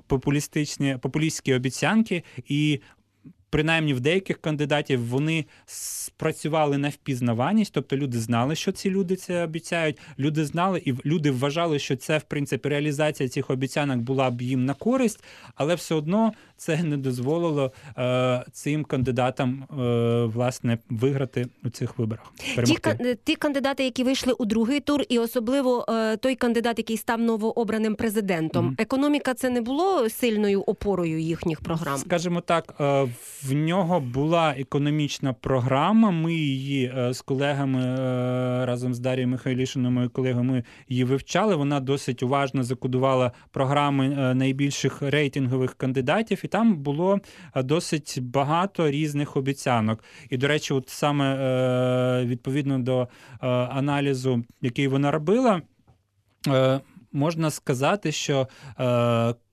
[0.06, 2.80] популістичні популістські обіцянки, і
[3.50, 9.44] принаймні в деяких кандидатів вони спрацювали на впізнаваність, тобто люди знали, що ці люди це
[9.44, 9.98] обіцяють.
[10.18, 14.64] Люди знали і люди вважали, що це в принципі реалізація цих обіцянок була б їм
[14.64, 21.70] на користь, але все одно це не дозволило е, цим кандидатам е, власне виграти у
[21.70, 22.32] цих виборах.
[22.64, 22.78] Ті,
[23.24, 27.94] ті кандидати, які вийшли у другий тур, і особливо е, той кандидат, який став новообраним
[27.94, 28.68] президентом.
[28.68, 28.82] Mm-hmm.
[28.82, 31.98] Економіка це не було сильною опорою їхніх програм.
[31.98, 33.08] Скажімо так, е,
[33.42, 36.10] в нього була економічна програма.
[36.10, 41.56] Ми її е, з колегами е, разом з Дарією Михайлішиною, моєю колегою, ми її вивчали.
[41.56, 47.20] Вона досить уважно закодувала програми найбільших рейтингових кандидатів і там було
[47.54, 50.04] е, досить багато різних обіцянок.
[50.30, 53.08] І, до речі, от саме е, відповідно до е,
[53.48, 55.62] аналізу, який вона робила,
[57.12, 58.48] можна сказати, що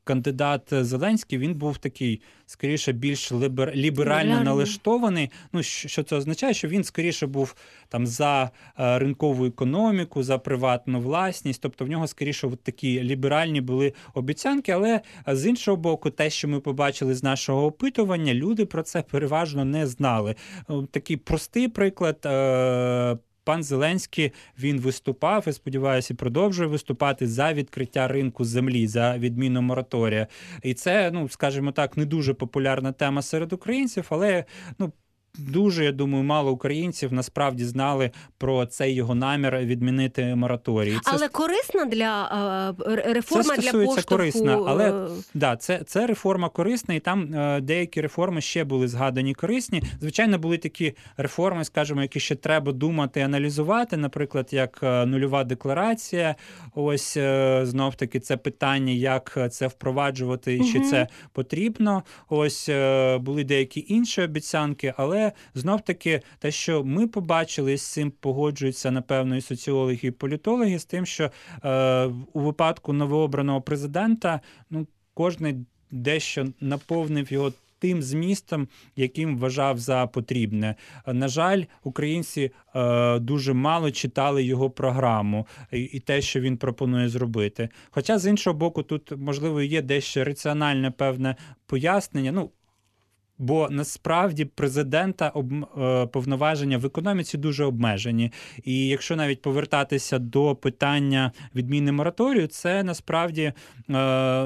[0.06, 3.76] кандидат Зеленський він був такий скоріше більш лібер...
[3.76, 5.32] ліберально налаштований.
[5.54, 6.54] Ну що це означає?
[6.54, 7.56] Що він скоріше був
[7.90, 11.62] там за е, ринкову економіку, за приватну власність.
[11.62, 14.72] Тобто в нього скоріше от такі ліберальні були обіцянки.
[14.72, 19.66] Але з іншого боку, те, що ми побачили з нашого опитування, люди про це переважно
[19.66, 20.36] не знали.
[20.92, 22.26] Такий простий приклад.
[23.46, 30.28] Пан Зеленський він виступав і сподіваюся, продовжує виступати за відкриття ринку землі за відміну мораторія.
[30.64, 34.46] І це, ну скажімо так, не дуже популярна тема серед українців, але
[34.80, 34.92] ну
[35.38, 40.98] дуже я думаю, мало українців насправді знали про цей його намір відмінити мораторій.
[41.04, 44.02] Це але корисна для е, реформа це для поштовху...
[44.06, 48.88] корисна, але е, да, це це реформа корисна, і там е, деякі реформи ще були
[48.88, 49.84] згадані корисні.
[50.02, 53.98] Звичайно, були такі реформи, скажімо, які ще треба думати, аналізувати.
[53.98, 56.36] Наприклад, як нульова декларація.
[56.76, 57.18] Ось
[57.62, 60.70] знов таки це питання, як це впроваджувати, і угу.
[60.74, 62.04] чи це потрібно.
[62.30, 62.70] Ось
[63.20, 69.36] були деякі інші обіцянки, але знов таки те, що ми побачили, з цим погоджуються напевно
[69.36, 71.32] і соціологи, і політологи, з тим, що
[71.64, 75.56] е, у випадку новообраного президента ну кожний
[75.92, 77.54] дещо наповнив його.
[77.80, 80.76] Тим змістом, яким вважав за потрібне.
[81.08, 87.10] На жаль, українці е, дуже мало читали його програму і, і те, що він пропонує
[87.10, 87.70] зробити.
[87.90, 91.36] Хоча, з іншого боку, тут можливо є дещо раціональне певне
[91.66, 92.32] пояснення.
[92.32, 92.52] Ну,
[93.38, 98.32] Бо насправді президента об е, повноваження в економіці дуже обмежені.
[98.64, 103.54] І якщо навіть повертатися до питання відміни мораторію, це насправді е,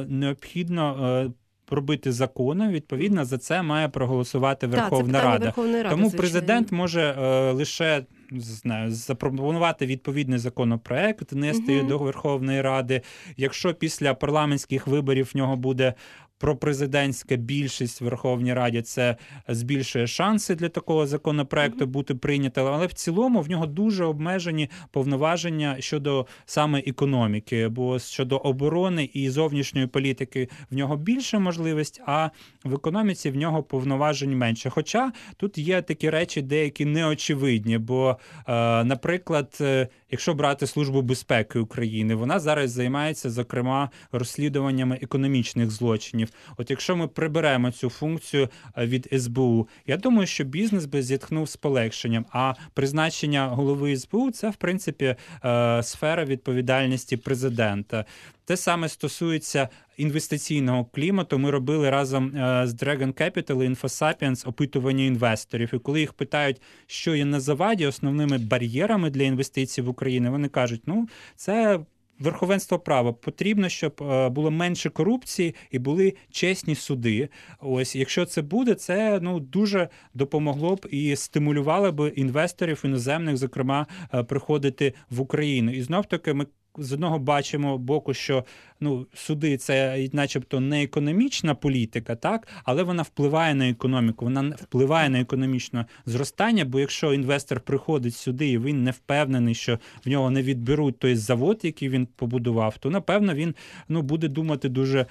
[0.08, 1.08] необхідно.
[1.26, 1.32] Е,
[1.72, 5.46] робити закони, відповідно за це має проголосувати Верховна так, Рада.
[5.46, 5.96] Верховної Ради.
[5.96, 11.88] Тому президент може е, лише знаю, запропонувати відповідний законопроект, внести угу.
[11.88, 13.02] до Верховної Ради.
[13.38, 15.94] Якщо після парламентських виборів в нього буде
[16.40, 19.16] пропрезидентська більшість в Верховній Раді це
[19.48, 25.76] збільшує шанси для такого законопроекту бути прийнятим, але в цілому в нього дуже обмежені повноваження
[25.80, 32.30] щодо саме економіки, бо щодо оборони і зовнішньої політики в нього більше можливість, а
[32.64, 34.70] в економіці в нього повноважень менше.
[34.70, 37.78] Хоча тут є такі речі, деякі неочевидні.
[37.78, 45.72] Бо, е, наприклад, е, якщо брати службу безпеки України, вона зараз займається зокрема розслідуваннями економічних
[45.72, 46.29] злочинів.
[46.58, 51.50] От якщо ми приберемо цю функцію е, від СБУ, я думаю, що бізнес би зітхнув
[51.50, 52.26] з полегшенням.
[52.32, 55.16] А призначення голови СБУ це в принципі
[55.46, 58.06] е, сфера відповідальності президента.
[58.46, 61.40] Те саме стосується інвестиційного клімату.
[61.40, 65.70] Ми робили разом е, з Dragon Capital і InfoSapiens опитування інвесторів.
[65.74, 70.48] І коли їх питають, що є на заваді основними бар'єрами для інвестицій в Україну, вони
[70.48, 71.80] кажуть, ну це
[72.20, 77.30] верховенство права потрібно, щоб е, було менше корупції і були чесні суди.
[77.60, 83.88] Ось, якщо це буде, це ну дуже допомогло б і стимулювало б інвесторів іноземних, зокрема,
[84.14, 85.72] е, приходити в Україну.
[85.72, 86.46] І знов таки ми
[86.78, 88.46] з одного бачимо боку, що
[88.82, 95.10] ну суди це, начебто, не економічна політика, так але вона впливає на економіку, вона впливає
[95.10, 96.66] на економічне зростання.
[96.66, 101.16] Бо якщо інвестор приходить сюди і він не впевнений, що в нього не відберуть той
[101.16, 103.56] завод, який він побудував, то напевно він
[103.90, 105.06] ну буде думати дуже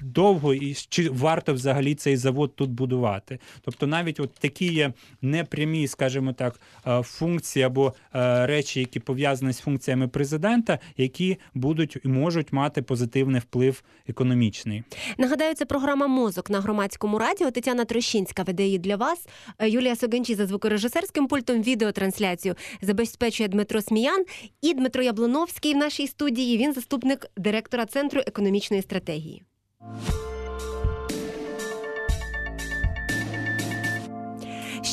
[0.00, 3.38] довго і чи варто взагалі цей завод тут будувати.
[3.60, 4.92] Тобто, навіть от такі є
[5.22, 11.96] непрямі, скажімо так, е, функції або е, речі, які пов'язані з функціями президента, які будуть
[12.04, 14.82] і можуть мати позитивний вплив економічний.
[15.18, 17.50] Нагадаю, це програма Мозок на громадському радіо.
[17.50, 19.26] Тетяна Трощинська веде її для вас.
[19.58, 24.24] Е, Юлія Согенчі за звукорежисерським пультом відеотрансляцію забезпечує Дмитро Сміян
[24.62, 26.58] і Дмитро Яблоновський в нашій студії.
[26.58, 29.42] Він заступник директора центру економічної стратегії.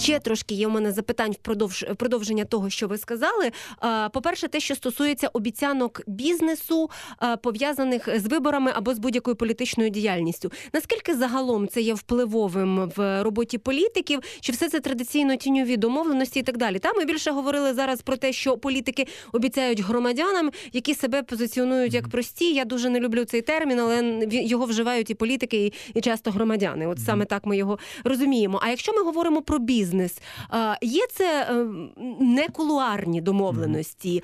[0.03, 3.51] Ще трошки є у мене запитань впродовж продовження того, що ви сказали.
[4.13, 6.89] По-перше, те, що стосується обіцянок бізнесу,
[7.41, 10.51] пов'язаних з виборами або з будь-якою політичною діяльністю.
[10.73, 14.19] Наскільки загалом це є впливовим в роботі політиків?
[14.39, 16.79] Чи все це традиційно тіньові домовленості і так далі?
[16.79, 22.07] Та ми більше говорили зараз про те, що політики обіцяють громадянам, які себе позиціонують як
[22.07, 22.53] прості.
[22.53, 26.87] Я дуже не люблю цей термін, але його вживають і політики, і, і часто громадяни.
[26.87, 28.59] От саме так ми його розуміємо.
[28.63, 29.92] А якщо ми говоримо про бізнес,
[30.81, 31.65] є це е,
[32.19, 34.23] не кулуарні домовленості,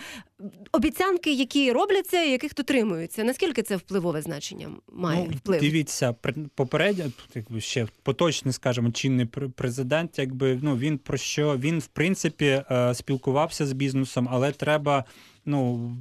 [0.72, 3.24] обіцянки, які робляться, яких дотримуються.
[3.24, 5.61] Наскільки це впливове значення має ну, вплив?
[5.61, 6.15] Дивіться,
[6.55, 7.05] попередньо,
[7.36, 12.93] якби ще поточний, скажімо, чинний президент, якби ну він про що він в принципі е,
[12.93, 15.05] спілкувався з бізнесом, але треба
[15.45, 15.91] ну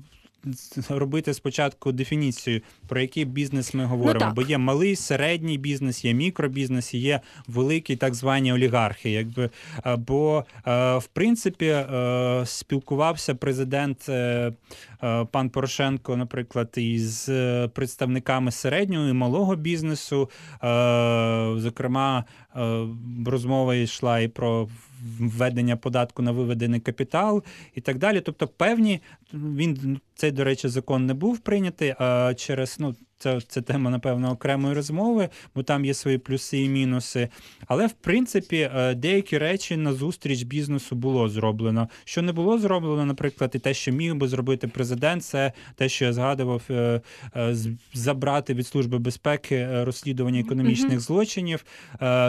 [0.89, 4.27] робити спочатку дефініцію, про який бізнес ми говоримо.
[4.27, 9.11] Ну, Бо є малий, середній бізнес, є мікробізнес, є великі так звані олігархи.
[9.11, 9.51] Якби
[9.97, 10.45] Бо,
[10.99, 11.77] в принципі,
[12.45, 14.53] спілкувався президент е,
[15.31, 17.31] пан Порошенко, наприклад, із
[17.73, 20.31] представниками середнього і малого бізнесу.
[21.57, 22.25] Зокрема,
[23.27, 24.69] розмова йшла і про
[25.21, 27.43] введення податку на виведений капітал
[27.75, 28.21] і так далі.
[28.21, 29.01] Тобто, певні
[29.35, 31.95] він цей, до речі, закон не був прийнятий
[32.37, 32.95] через ну.
[33.19, 37.29] Це це тема, напевно, окремої розмови, бо там є свої плюси і мінуси.
[37.67, 41.89] Але в принципі е, деякі речі на зустріч бізнесу було зроблено.
[42.05, 46.05] Що не було зроблено, наприклад, і те, що міг би зробити президент, це те, що
[46.05, 47.01] я згадував, е,
[47.37, 47.57] е,
[47.95, 51.65] забрати від служби безпеки розслідування економічних злочинів.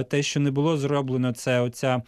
[0.10, 2.02] Те, що не було зроблено, це оця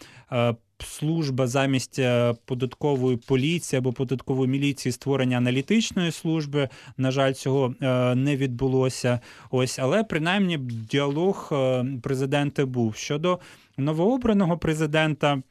[0.84, 6.70] служба замість е, податкової поліції або податкової міліції створення аналітичної служби.
[6.98, 9.20] На жаль, цього е, не відбулося.
[9.52, 13.40] Ось, але принаймні діалог е, президента був щодо
[13.78, 15.42] новообраного президента.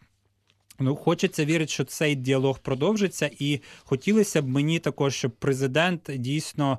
[0.83, 6.79] Ну, хочеться вірити, що цей діалог продовжиться, і хотілося б мені також, щоб президент дійсно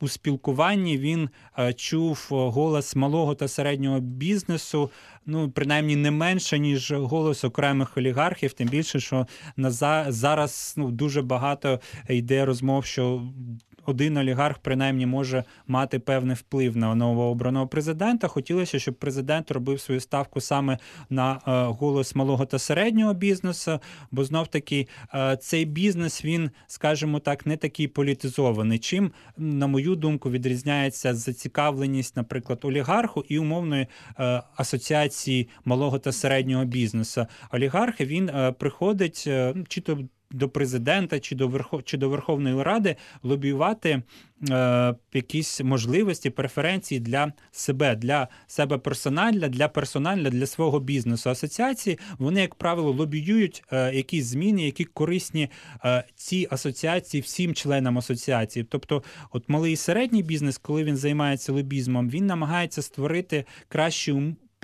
[0.00, 1.28] у спілкуванні він
[1.76, 4.90] чув голос малого та середнього бізнесу,
[5.26, 9.26] ну принаймні не менше ніж голос окремих олігархів, тим більше, що
[9.56, 9.70] на
[10.12, 13.22] зараз ну дуже багато йде розмов, що
[13.88, 18.28] один олігарх принаймні може мати певний вплив на новообраного президента.
[18.28, 20.78] Хотілося, щоб президент робив свою ставку саме
[21.10, 23.80] на е, голос малого та середнього бізнесу,
[24.10, 28.78] бо знов таки е, цей бізнес він, скажімо так, не такий політизований.
[28.78, 33.86] Чим, на мою думку, відрізняється зацікавленість, наприклад, олігарху і умовної
[34.18, 37.26] е, асоціації малого та середнього бізнесу.
[37.52, 39.28] Олігархи він приходить
[39.68, 39.98] чи то
[40.34, 41.84] до президента чи до Верхов...
[41.84, 44.02] чи до Верховної Ради лобіювати
[44.50, 51.30] е, якісь можливості, преференції для себе, для себе персонально, для персонально, для свого бізнесу.
[51.30, 55.48] Асоціації вони, як правило, лобіюють е, якісь зміни, які корисні
[55.84, 58.64] е, цій асоціації всім членам асоціації.
[58.64, 64.12] Тобто, от малий і середній бізнес, коли він займається лобізмом, він намагається створити кращі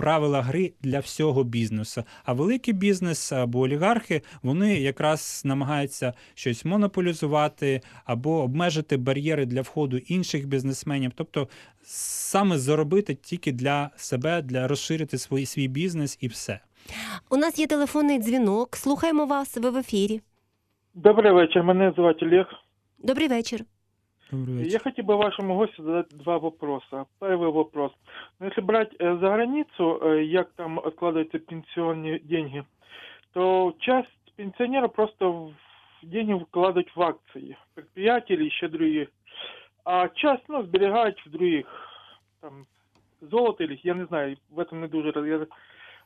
[0.01, 2.05] правила гри для всього бізнесу.
[2.25, 9.97] А великий бізнес або олігархи вони якраз намагаються щось монополізувати або обмежити бар'єри для входу
[9.97, 11.49] інших бізнесменів, тобто
[11.83, 16.61] саме заробити тільки для себе, для розширити свій, свій бізнес і все.
[17.31, 18.77] У нас є телефонний дзвінок.
[18.77, 19.57] Слухаємо вас.
[19.57, 20.21] Ви в ефірі.
[20.95, 21.63] Добрий вечір.
[21.63, 22.47] Мене звати Олег.
[22.99, 23.65] Добрий вечір.
[24.32, 27.06] Я хотел бы вашему гостю задать два вопроса.
[27.20, 27.94] Первый вопрос.
[28.40, 32.66] Ну, если брать э, за границу, э, как там откладываются пенсионные деньги,
[33.34, 35.54] то часть пенсионеров просто
[36.02, 39.10] деньги вкладывают в акции, предприятия или еще другие.
[39.86, 41.68] А часть, ну, сберегают в других,
[42.42, 42.66] там,
[43.22, 45.12] золото или, я не знаю, в этом не дуже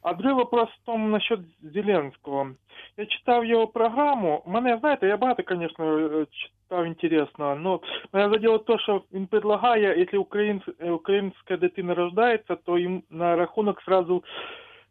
[0.05, 2.51] а другий вопрос в тому насчет Зеленського.
[2.97, 4.43] Я читав його програму.
[4.47, 7.81] Мене, знаєте, я багато, звісно, читав інтересного, но
[8.13, 13.83] мене заділо те, що він предлагає, якщо українсь, українська дитина рождається, то їм на рахунок
[13.83, 14.25] сразу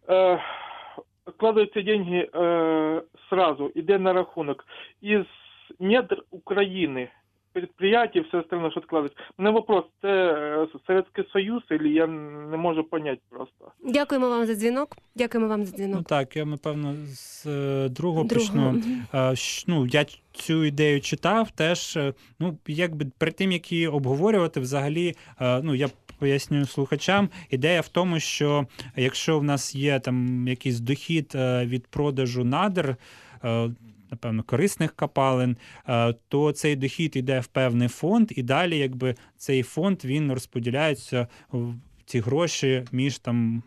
[0.10, 0.40] е,
[1.28, 4.66] вкладаються деньги е, сразу, іде на рахунок.
[5.02, 5.26] Із
[5.80, 7.10] недр України
[7.54, 9.16] предприятий, все остальное, що складывается.
[9.38, 10.08] Мене вопрос, це
[10.88, 13.72] советський Советский Союз, или я не можу понять просто.
[13.84, 14.98] Дякуємо вам за дзвінок.
[15.16, 15.98] Дякуємо вам за дзвінок.
[15.98, 17.46] Ну так, я напевно з
[17.90, 18.82] другого, другого почну.
[19.68, 25.16] Ну, я цю ідею читав, теж е, ну, якби перед тим, як її обговорювати, взагалі,
[25.42, 25.90] е, ну я.
[26.24, 32.44] Пояснюю слухачам, ідея в тому, що якщо в нас є там якийсь дохід від продажу
[32.44, 32.96] надр,
[34.12, 35.58] напевно, корисних капалин,
[35.90, 41.28] е, то цей дохід йде в певний фонд, і далі, якби цей фонд він розподіляється
[42.14, 43.64] ці гроші між там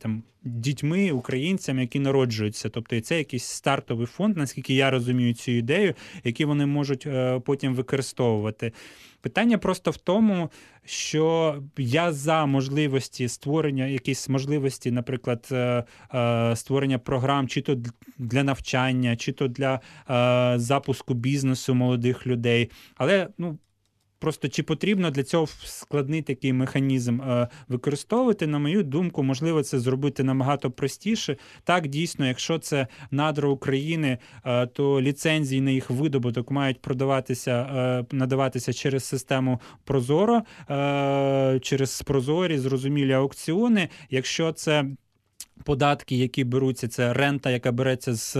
[0.00, 2.68] там дітьми, українцями, які народжуються.
[2.68, 5.94] Тобто це якийсь стартовий фонд, наскільки я розумію цю ідею,
[6.24, 8.72] які вони можуть е, потім використовувати.
[9.20, 10.50] Питання просто в тому,
[10.84, 17.76] що я за можливості створення якісь можливості, наприклад, е, е, створення програм, чи то
[18.18, 19.80] для навчання, чи то для
[20.58, 22.70] запуску бізнесу молодих людей.
[22.96, 23.58] Але ну
[24.18, 29.78] Просто чи потрібно для цього складний такий механізм е, використовувати, на мою думку, можливо, це
[29.78, 31.36] зробити набагато простіше.
[31.64, 38.16] Так, дійсно, якщо це надра України, е, то ліцензії на їх видобуток мають продаватися, е,
[38.16, 40.42] надаватися через систему Прозоро,
[41.60, 43.88] через прозорі, зрозумілі аукціони.
[44.10, 44.84] Якщо це
[45.64, 48.36] Податки, які беруться, це рента, яка береться з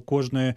[0.00, 0.54] кожної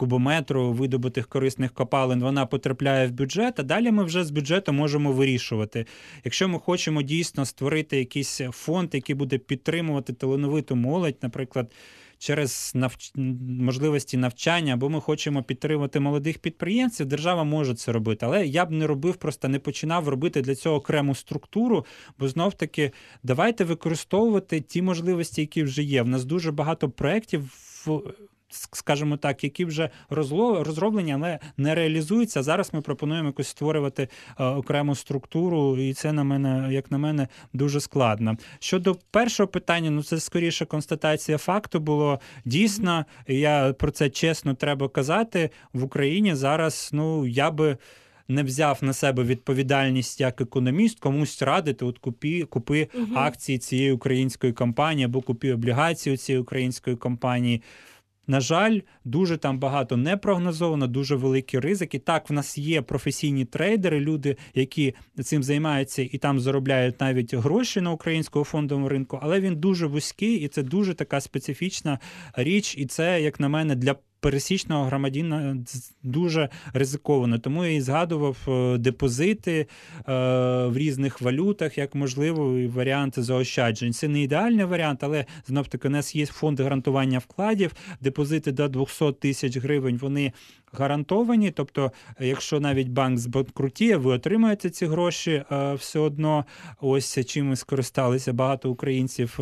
[0.00, 3.60] кубометру видобутих корисних копалин, вона потрапляє в бюджет.
[3.60, 5.86] А далі ми вже з бюджету можемо вирішувати.
[6.24, 11.72] Якщо ми хочемо дійсно створити якийсь фонд, який буде підтримувати талановиту молодь, наприклад.
[12.18, 13.12] Через навч...
[13.60, 18.26] можливості навчання, або ми хочемо підтримати молодих підприємців, держава може це робити.
[18.26, 21.86] Але я б не робив, просто не починав робити для цього окрему структуру,
[22.18, 22.92] бо знов таки
[23.22, 26.02] давайте використовувати ті можливості, які вже є.
[26.02, 27.50] В нас дуже багато проєктів
[28.50, 32.42] скажімо так, які вже розроблені, але не реалізуються.
[32.42, 34.08] Зараз ми пропонуємо якось створювати
[34.40, 38.36] е, окрему структуру, і це на мене, як на мене, дуже складно.
[38.58, 43.04] Щодо першого питання, ну це скоріше констатація факту було дійсно.
[43.28, 46.90] Я про це чесно треба казати в Україні зараз.
[46.92, 47.76] Ну я би.
[48.28, 53.92] Не взяв на себе відповідальність як економіст, комусь радити, от купи купи uh акції цієї
[53.92, 57.62] української компанії або купи облігації цієї української компанії.
[58.30, 61.98] На жаль, дуже там багато не прогнозовано, дуже великі ризики.
[61.98, 67.80] Так, в нас є професійні трейдери, люди, які цим займаються і там заробляють навіть гроші
[67.80, 71.98] на українському фондовому ринку, але він дуже вузький і це дуже така специфічна
[72.34, 72.74] річ.
[72.78, 75.56] І це, як на мене, для пересічного громадянина
[76.02, 77.38] дуже ризиковано.
[77.38, 79.66] Тому я і згадував е, депозити е,
[80.66, 83.92] в різних валютах як можливий варіант заощаджень.
[83.92, 88.68] Це не ідеальний варіант, але знов таки у нас є фонд гарантування вкладів, депозити до
[88.68, 89.96] 200 тисяч гривень.
[89.96, 90.32] Вони
[90.72, 91.50] гарантовані.
[91.50, 96.44] Тобто, якщо навіть банк збанкрутіє, ви отримаєте ці гроші е, все одно.
[96.80, 99.38] Ось чим скористалися багато українців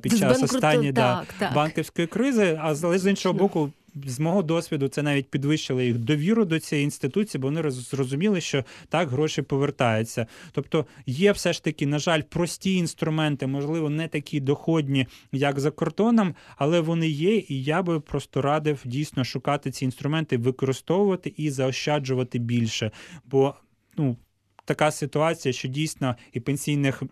[0.00, 1.22] під час останньої да,
[1.54, 2.58] банківської кризи.
[2.62, 3.72] А з іншого боку
[4.04, 8.64] з мого досвіду це навіть підвищило їх довіру до цієї інституції, бо вони зрозуміли, що
[8.88, 10.26] так гроші повертаються.
[10.52, 15.70] Тобто є все ж таки, на жаль, прості інструменти, можливо, не такі доходні, як за
[15.70, 21.50] кордоном, але вони є, і я би просто радив дійсно шукати ці інструменти, використовувати і
[21.50, 22.90] заощаджувати більше.
[23.24, 23.54] Бо
[23.96, 24.16] ну,
[24.64, 27.02] така ситуація, що дійсно і пенсійних.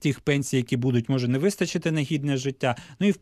[0.00, 2.76] Тих пенсій, які будуть, може не вистачити на гідне життя.
[3.00, 3.14] Ну і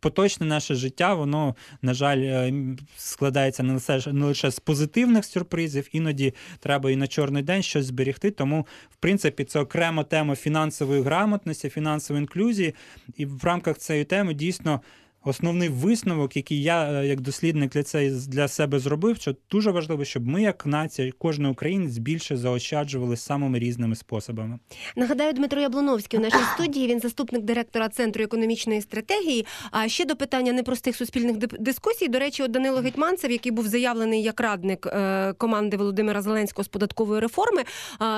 [0.00, 2.52] поточне наше життя, воно, на жаль, е,
[2.96, 7.86] складається не лише не лише з позитивних сюрпризів, іноді треба і на чорний день щось
[7.86, 8.30] зберегти.
[8.30, 12.74] Тому, в принципі, це окрема тема фінансової грамотності, фінансової інклюзії,
[13.16, 14.80] і в рамках цієї теми дійсно
[15.26, 20.04] основний висновок, який я е, як дослідник для це для себе зробив, що дуже важливо,
[20.04, 24.58] щоб ми, як нація, кожен українець більше заощаджували самими різними способами.
[24.96, 29.46] Нагадаю, Дмитро Яблоновський у нашій студії він заступник директора центру економічної стратегії.
[29.70, 32.08] А ще до питання непростих суспільних дискусій.
[32.08, 36.68] До речі, от Данило Гетьманцев, який був заявлений як радник е, команди Володимира Зеленського з
[36.68, 37.62] податкової реформи,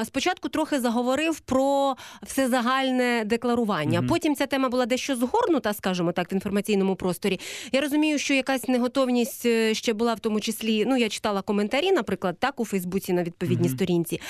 [0.04, 4.00] спочатку трохи заговорив про всезагальне декларування.
[4.00, 4.08] Mm-hmm.
[4.08, 7.40] Потім ця тема була дещо згорнута, скажімо так, в інформаційному просторі.
[7.72, 10.84] Я розумію, що якась неготовність е, ще була в тому числі.
[10.86, 13.74] Ну я читала коментарі, наприклад, так у Фейсбуці на відповідній mm-hmm.
[13.74, 14.20] сторінці.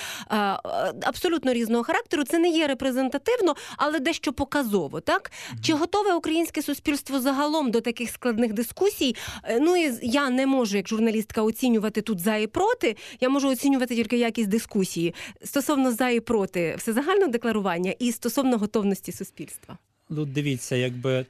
[1.02, 2.24] Абсолютно різного характеру.
[2.24, 5.00] Це не є репрезентативно, але дещо показово.
[5.00, 5.60] Так mm-hmm.
[5.60, 9.16] чи готове українське суспільство загалом до таких складних дискусій?
[9.44, 12.96] Е, ну і я не можу, як журналістка, оцінювати тут за і проти.
[13.20, 15.14] Я можу оцінювати тільки якість дискусії
[15.44, 19.78] стосовно за і проти всезагального декларування і стосовно готовності суспільства.
[20.08, 21.26] Ну, дивіться, якби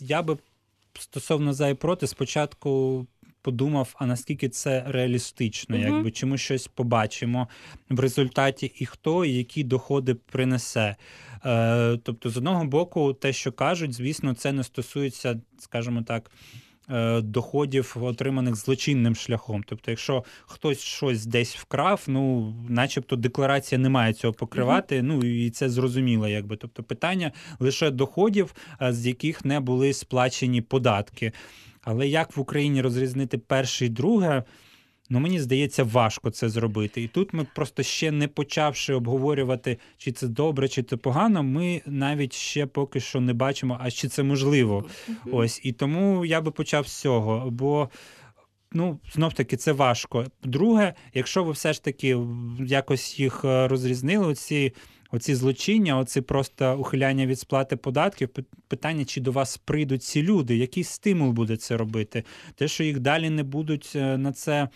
[0.00, 0.38] я би
[0.98, 3.06] стосовно за і проти, спочатку
[3.42, 7.48] подумав, а наскільки це реалістично, uh якби чи ми щось побачимо
[7.90, 10.96] в результаті і хто, і які доходи принесе.
[11.44, 16.30] Е, Тобто, з одного боку, те, що кажуть, звісно, це не стосується, скажімо так.
[16.90, 19.64] Е, доходів, отриманих злочинним шляхом.
[19.66, 25.02] Тобто, якщо хтось щось десь вкрав, ну начебто декларація не має цього покривати.
[25.02, 26.56] Ну і це зрозуміло, якби.
[26.56, 31.32] Тобто, питання лише доходів, е, з яких не були сплачені податки.
[31.82, 34.42] Але як в Україні розрізнити перше і друге?
[35.10, 37.02] Ну, мені здається, важко це зробити.
[37.02, 41.42] І тут ми просто ще не почавши обговорювати, чи це добре, чи це погано.
[41.42, 44.84] Ми навіть ще поки що не бачимо, а чи це можливо.
[45.32, 47.50] Ось і тому я би почав з цього.
[47.50, 47.90] Бо
[48.72, 50.24] ну знов таки це важко.
[50.44, 52.18] Друге, якщо ви все ж таки
[52.60, 54.72] якось їх е, розрізнили, оці.
[55.10, 58.28] Оці злочиння, оці просто ухиляння від сплати податків.
[58.68, 62.24] Питання, чи до вас прийдуть ці люди, який стимул буде це робити?
[62.54, 64.68] Те, що їх далі не будуть е, на це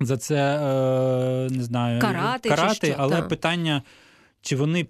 [0.00, 2.96] за це е, не знаю карати, карати чи що?
[2.98, 3.28] але так.
[3.28, 3.82] питання,
[4.40, 4.86] чи вони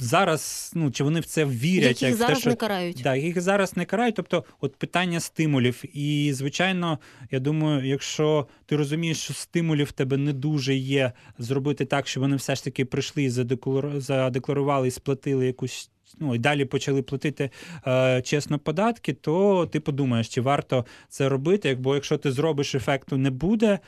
[0.00, 3.00] зараз, ну чи вони в це вірять, Яких як зараз те, що не карають.
[3.02, 4.14] Да, їх зараз не карають.
[4.14, 5.82] Тобто, от питання стимулів.
[5.92, 6.98] І, звичайно,
[7.30, 12.20] я думаю, якщо ти розумієш, що стимулів в тебе не дуже є зробити так, щоб
[12.20, 15.90] вони все ж таки прийшли, задеклар- задекларували і сплатили якусь.
[16.18, 17.50] Ну і далі почали платити
[17.86, 21.74] е, чесно податки, то ти подумаєш, чи варто це робити.
[21.74, 23.78] Бо якщо ти зробиш ефекту не буде,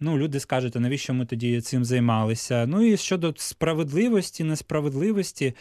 [0.00, 2.66] ну люди скажуть, а навіщо ми тоді цим займалися?
[2.66, 5.54] Ну і щодо справедливості, несправедливості.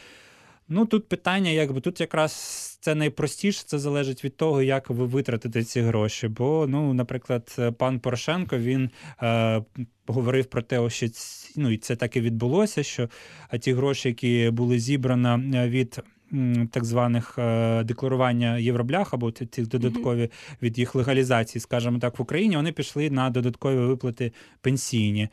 [0.70, 2.34] Ну тут питання, якби тут якраз
[2.82, 6.28] це найпростіше, це залежить від того, як ви витратите ці гроші.
[6.28, 8.90] Бо, ну, наприклад, пан Порошенко він
[9.22, 9.64] е,
[10.08, 11.08] говорив про те, що
[11.56, 13.10] ну, і це так і відбулося, що
[13.60, 16.00] ті гроші, які були зібрані від.
[16.72, 20.30] Так званих е, декларування євроблях або ці додаткові
[20.62, 25.30] від їх легалізації, скажімо так, в Україні вони пішли на додаткові виплати пенсійні.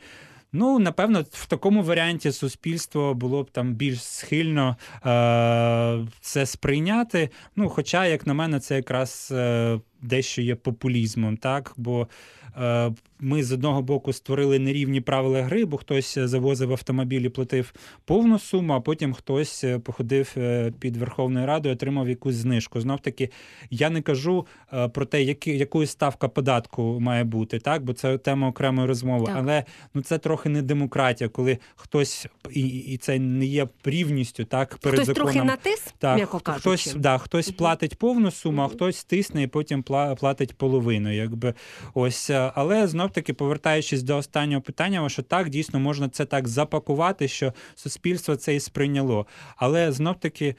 [0.57, 7.29] Ну, напевно, в такому варіанті суспільство було б там більш схильно е- це сприйняти.
[7.55, 11.73] Ну, хоча, як на мене, це якраз е- дещо є популізмом, так?
[11.77, 12.07] Бо
[12.57, 17.73] е- ми з одного боку створили нерівні правила гри, бо хтось завозив автомобіль і платив
[18.05, 22.81] повну суму, а потім хтось походив е, під Верховною Радою, отримав якусь знижку.
[22.81, 23.29] Знов таки,
[23.69, 27.83] я не кажу е, про те, які, якою ставка податку має бути, так?
[27.83, 29.25] Бо це тема окремої розмови.
[29.25, 29.35] Так.
[29.39, 34.77] Але ну це трохи не демократія, коли хтось і, і це не є рівністю, так
[34.77, 35.33] перед Хтось законом.
[35.33, 36.61] трохи натис, Так, м'яко кажучи.
[36.61, 41.13] хтось, да, хтось платить повну суму, а хтось тисне і потім пла- платить половину.
[41.13, 41.53] Якби
[41.93, 46.47] ось, е, але знов таки, повертаючись до останнього питання, що так дійсно можна це так
[46.47, 49.25] запакувати, що суспільство це і сприйняло.
[49.57, 50.55] Але знов таки.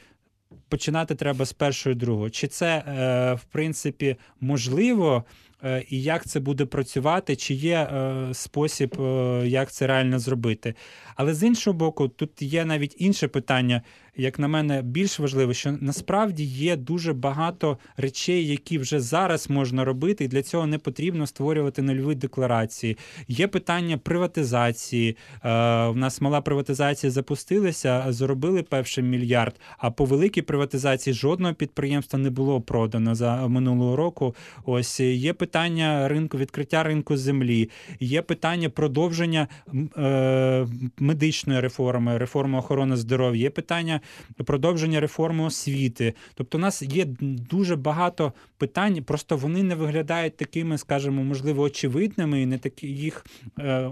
[0.69, 2.31] Починати треба з першого і другого.
[2.31, 5.25] Чи це е, в принципі можливо,
[5.65, 7.91] е, і як це буде працювати, чи є
[8.33, 8.97] спосіб,
[9.45, 10.75] як це реально зробити?
[11.17, 13.83] Але з іншого боку, тут є навіть інше питання,
[14.17, 19.85] як на мене, більш важливе, що насправді є дуже багато речей, які вже зараз можна
[19.85, 22.97] робити, і для цього не потрібно створювати нульові декларації.
[23.29, 25.17] Є питання приватизації.
[25.45, 29.61] Е, У нас мала приватизація запустилася, заробили перший мільярд.
[29.79, 34.35] А по великій приватизації жодного підприємства не було продано за минулого року.
[34.65, 39.49] Ось є питання ринку, відкриття ринку землі, є питання продовження
[39.97, 40.67] е,
[40.99, 43.43] медичної реформи, реформи охорони здоров'я.
[43.43, 44.01] Є питання
[44.45, 46.15] продовження реформи освіти.
[46.35, 52.43] Тобто, у нас є дуже багато питань, просто вони не виглядають такими, скажімо, можливо, очевидними,
[52.43, 53.27] і не такі їх.
[53.59, 53.91] Е,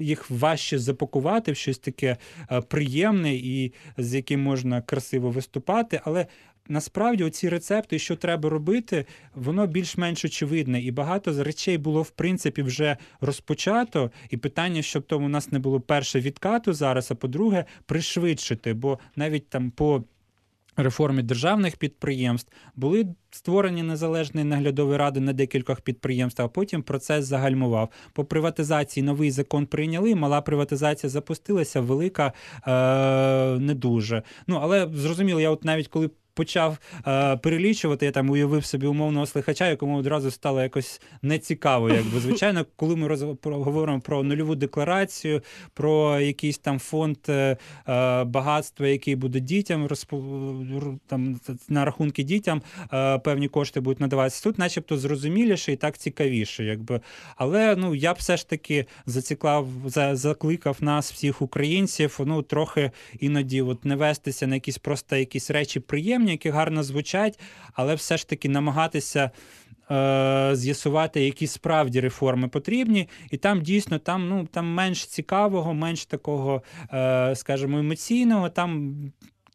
[0.00, 2.16] їх важче запакувати в щось таке
[2.50, 6.26] е, приємне і з яким можна красиво виступати, але
[6.70, 12.10] насправді оці рецепти, що треба робити, воно більш-менш очевидне, і багато з речей було в
[12.10, 14.10] принципі вже розпочато.
[14.30, 18.98] І питання, щоб тому у нас не було перше відкату зараз, а по-друге, пришвидшити, бо
[19.16, 20.04] навіть там по.
[20.76, 27.90] Реформі державних підприємств були створені незалежні наглядові ради на декількох підприємствах, а потім процес загальмував.
[28.12, 30.14] По приватизації новий закон прийняли.
[30.14, 32.32] Мала приватизація запустилася, велика
[32.66, 34.22] е- не дуже.
[34.46, 36.10] Ну але зрозуміло, я от навіть коли.
[36.40, 41.90] Почав е, перелічувати, я там уявив собі умовного слухача, якому одразу стало якось нецікаво.
[41.90, 43.24] Якби звичайно, коли ми роз,
[44.02, 45.42] про, нульову декларацію,
[45.74, 47.56] про якийсь там фонд е,
[48.24, 50.22] багатства, який буде дітям розпо,
[51.06, 52.62] там на рахунки дітям,
[52.92, 54.44] е, певні кошти будуть надаватися.
[54.44, 57.00] Тут, начебто, зрозуміліше і так цікавіше, якби.
[57.36, 62.90] Але ну я б все ж таки заціклав, за, закликав нас, всіх українців, ну трохи
[63.18, 67.38] іноді от не вестися на якісь просто якісь речі приємні, які гарно звучать,
[67.72, 69.30] але все ж таки намагатися.
[69.90, 76.06] е, З'ясувати, які справді реформи потрібні, і там дійсно там ну там менш цікавого, менш
[76.06, 76.62] такого,
[76.92, 78.96] е, скажімо, емоційного, там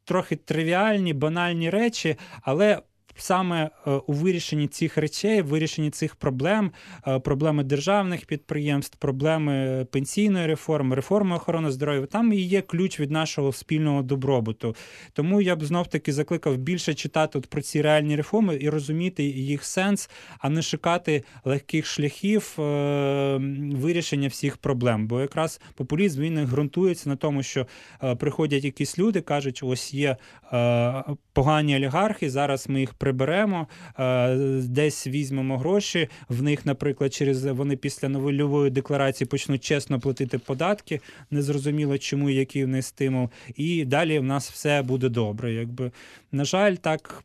[0.05, 2.81] трохи тривіальні, банальні речі, але
[3.17, 6.71] саме е, у вирішенні цих речей, в вирішенні цих проблем,
[7.07, 13.11] е, проблеми державних підприємств, проблеми пенсійної реформи, реформи охорони здоров'я, там і є ключ від
[13.11, 14.75] нашого спільного добробуту.
[15.13, 19.23] Тому я б знов таки закликав більше читати от про ці реальні реформи і розуміти
[19.23, 20.09] їх сенс,
[20.39, 23.37] а не шукати легких шляхів е,
[23.73, 25.07] вирішення всіх проблем.
[25.07, 27.67] Бо якраз популізм він ґрунтується на тому, що
[28.17, 30.17] приходять якісь люди, кажуть, ось є
[31.33, 32.29] погані олігархи.
[32.29, 33.67] Зараз ми їх приберемо,
[34.63, 36.07] десь візьмемо гроші.
[36.29, 41.01] В них, наприклад, через вони після новольової декларації почнуть чесно платити податки.
[41.31, 43.29] Незрозуміло, чому який в них стимул.
[43.55, 45.53] І далі в нас все буде добре.
[45.53, 45.91] Якби
[46.31, 47.23] на жаль, так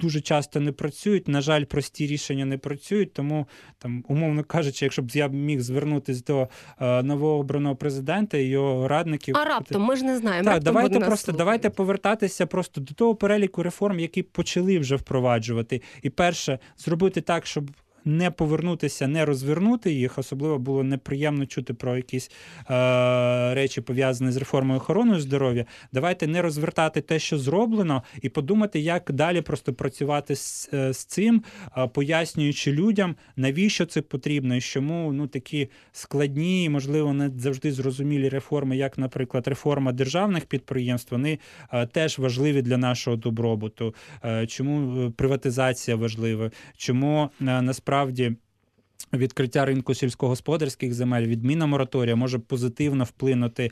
[0.00, 1.28] дуже часто не працюють.
[1.28, 3.12] На жаль, прості рішення не працюють.
[3.12, 3.46] Тому
[3.78, 6.48] там, умовно кажучи, якщо б я міг звернутися до
[6.80, 10.50] е, новообраного президента і його радників, а раптом ми ж не знаємо.
[10.50, 15.82] Так, давайте просто давайте повертатися просто до того переліку реформ, які почали вже впроваджувати.
[16.02, 17.70] І перше зробити так, щоб
[18.06, 20.18] не повернутися, не розвернути їх.
[20.18, 22.30] Особливо було неприємно чути про якісь
[22.70, 25.64] е, речі пов'язані з реформою охорони здоров'я.
[25.92, 31.04] Давайте не розвертати те, що зроблено, і подумати, як далі просто працювати з, е, з
[31.04, 31.42] цим,
[31.76, 38.28] е, пояснюючи людям, навіщо це потрібно, і чому ну такі складні, можливо, не завжди зрозумілі
[38.28, 41.38] реформи, як, наприклад, реформа державних підприємств, вони
[41.72, 43.94] е, теж важливі для нашого добробуту.
[44.48, 46.50] Чому приватизація важлива?
[46.76, 48.36] Чому насправді насправді.
[49.12, 53.70] Відкриття ринку сільськогосподарських земель, відміна мораторія може позитивно вплинути е,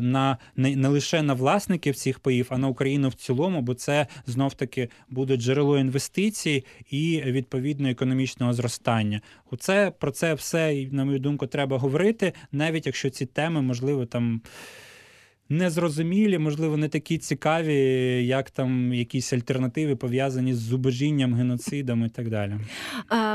[0.00, 4.06] на не, не лише на власників цих паїв, а на Україну в цілому, бо це
[4.26, 9.20] знов таки буде джерело інвестицій і відповідно економічного зростання.
[9.50, 14.40] Оце про це все на мою думку треба говорити, навіть якщо ці теми можливо там
[15.52, 17.76] незрозумілі, можливо, не такі цікаві,
[18.26, 22.52] як там якісь альтернативи пов'язані з зубожінням, геноцидом і так далі.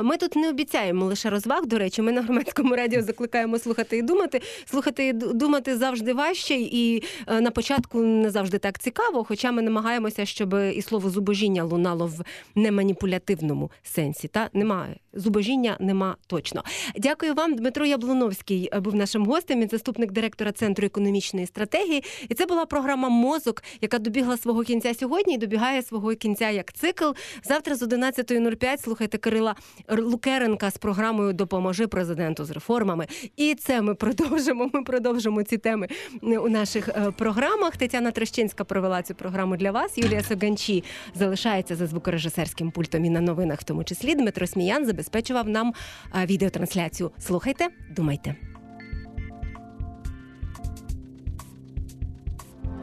[0.03, 1.65] Ми тут не обіцяємо лише розваг.
[1.65, 4.41] До речі, ми на громадському радіо закликаємо слухати і думати.
[4.65, 9.24] Слухати і думати завжди важче, і е, на початку не завжди так цікаво.
[9.24, 12.24] Хоча ми намагаємося, щоб і слово зубожіння лунало в
[12.55, 14.28] неманіпулятивному сенсі.
[14.28, 16.63] Та немає зубожіння, нема точно.
[16.97, 19.61] Дякую вам, Дмитро Яблуновський був нашим гостем.
[19.61, 22.03] Він заступник директора центру економічної стратегії.
[22.30, 26.74] І це була програма Мозок, яка добігла свого кінця сьогодні і добігає свого кінця як
[26.74, 27.12] цикл.
[27.43, 29.55] Завтра з 11.05 слухайте Кирила
[29.89, 33.08] Лукеренка з програмою Допоможи президенту з реформами.
[33.36, 34.70] І це ми продовжимо.
[34.74, 35.88] Ми продовжимо ці теми
[36.22, 37.78] у наших е, програмах.
[37.78, 39.97] Тетяна Трещинська провела цю програму для вас.
[39.97, 40.84] Юлія Саганчі
[41.16, 45.74] залишається за звукорежисерським пультом і на новинах, в тому числі Дмитро Сміян забезпечував нам
[46.16, 47.12] е, відеотрансляцію.
[47.20, 48.47] Слухайте, думайте.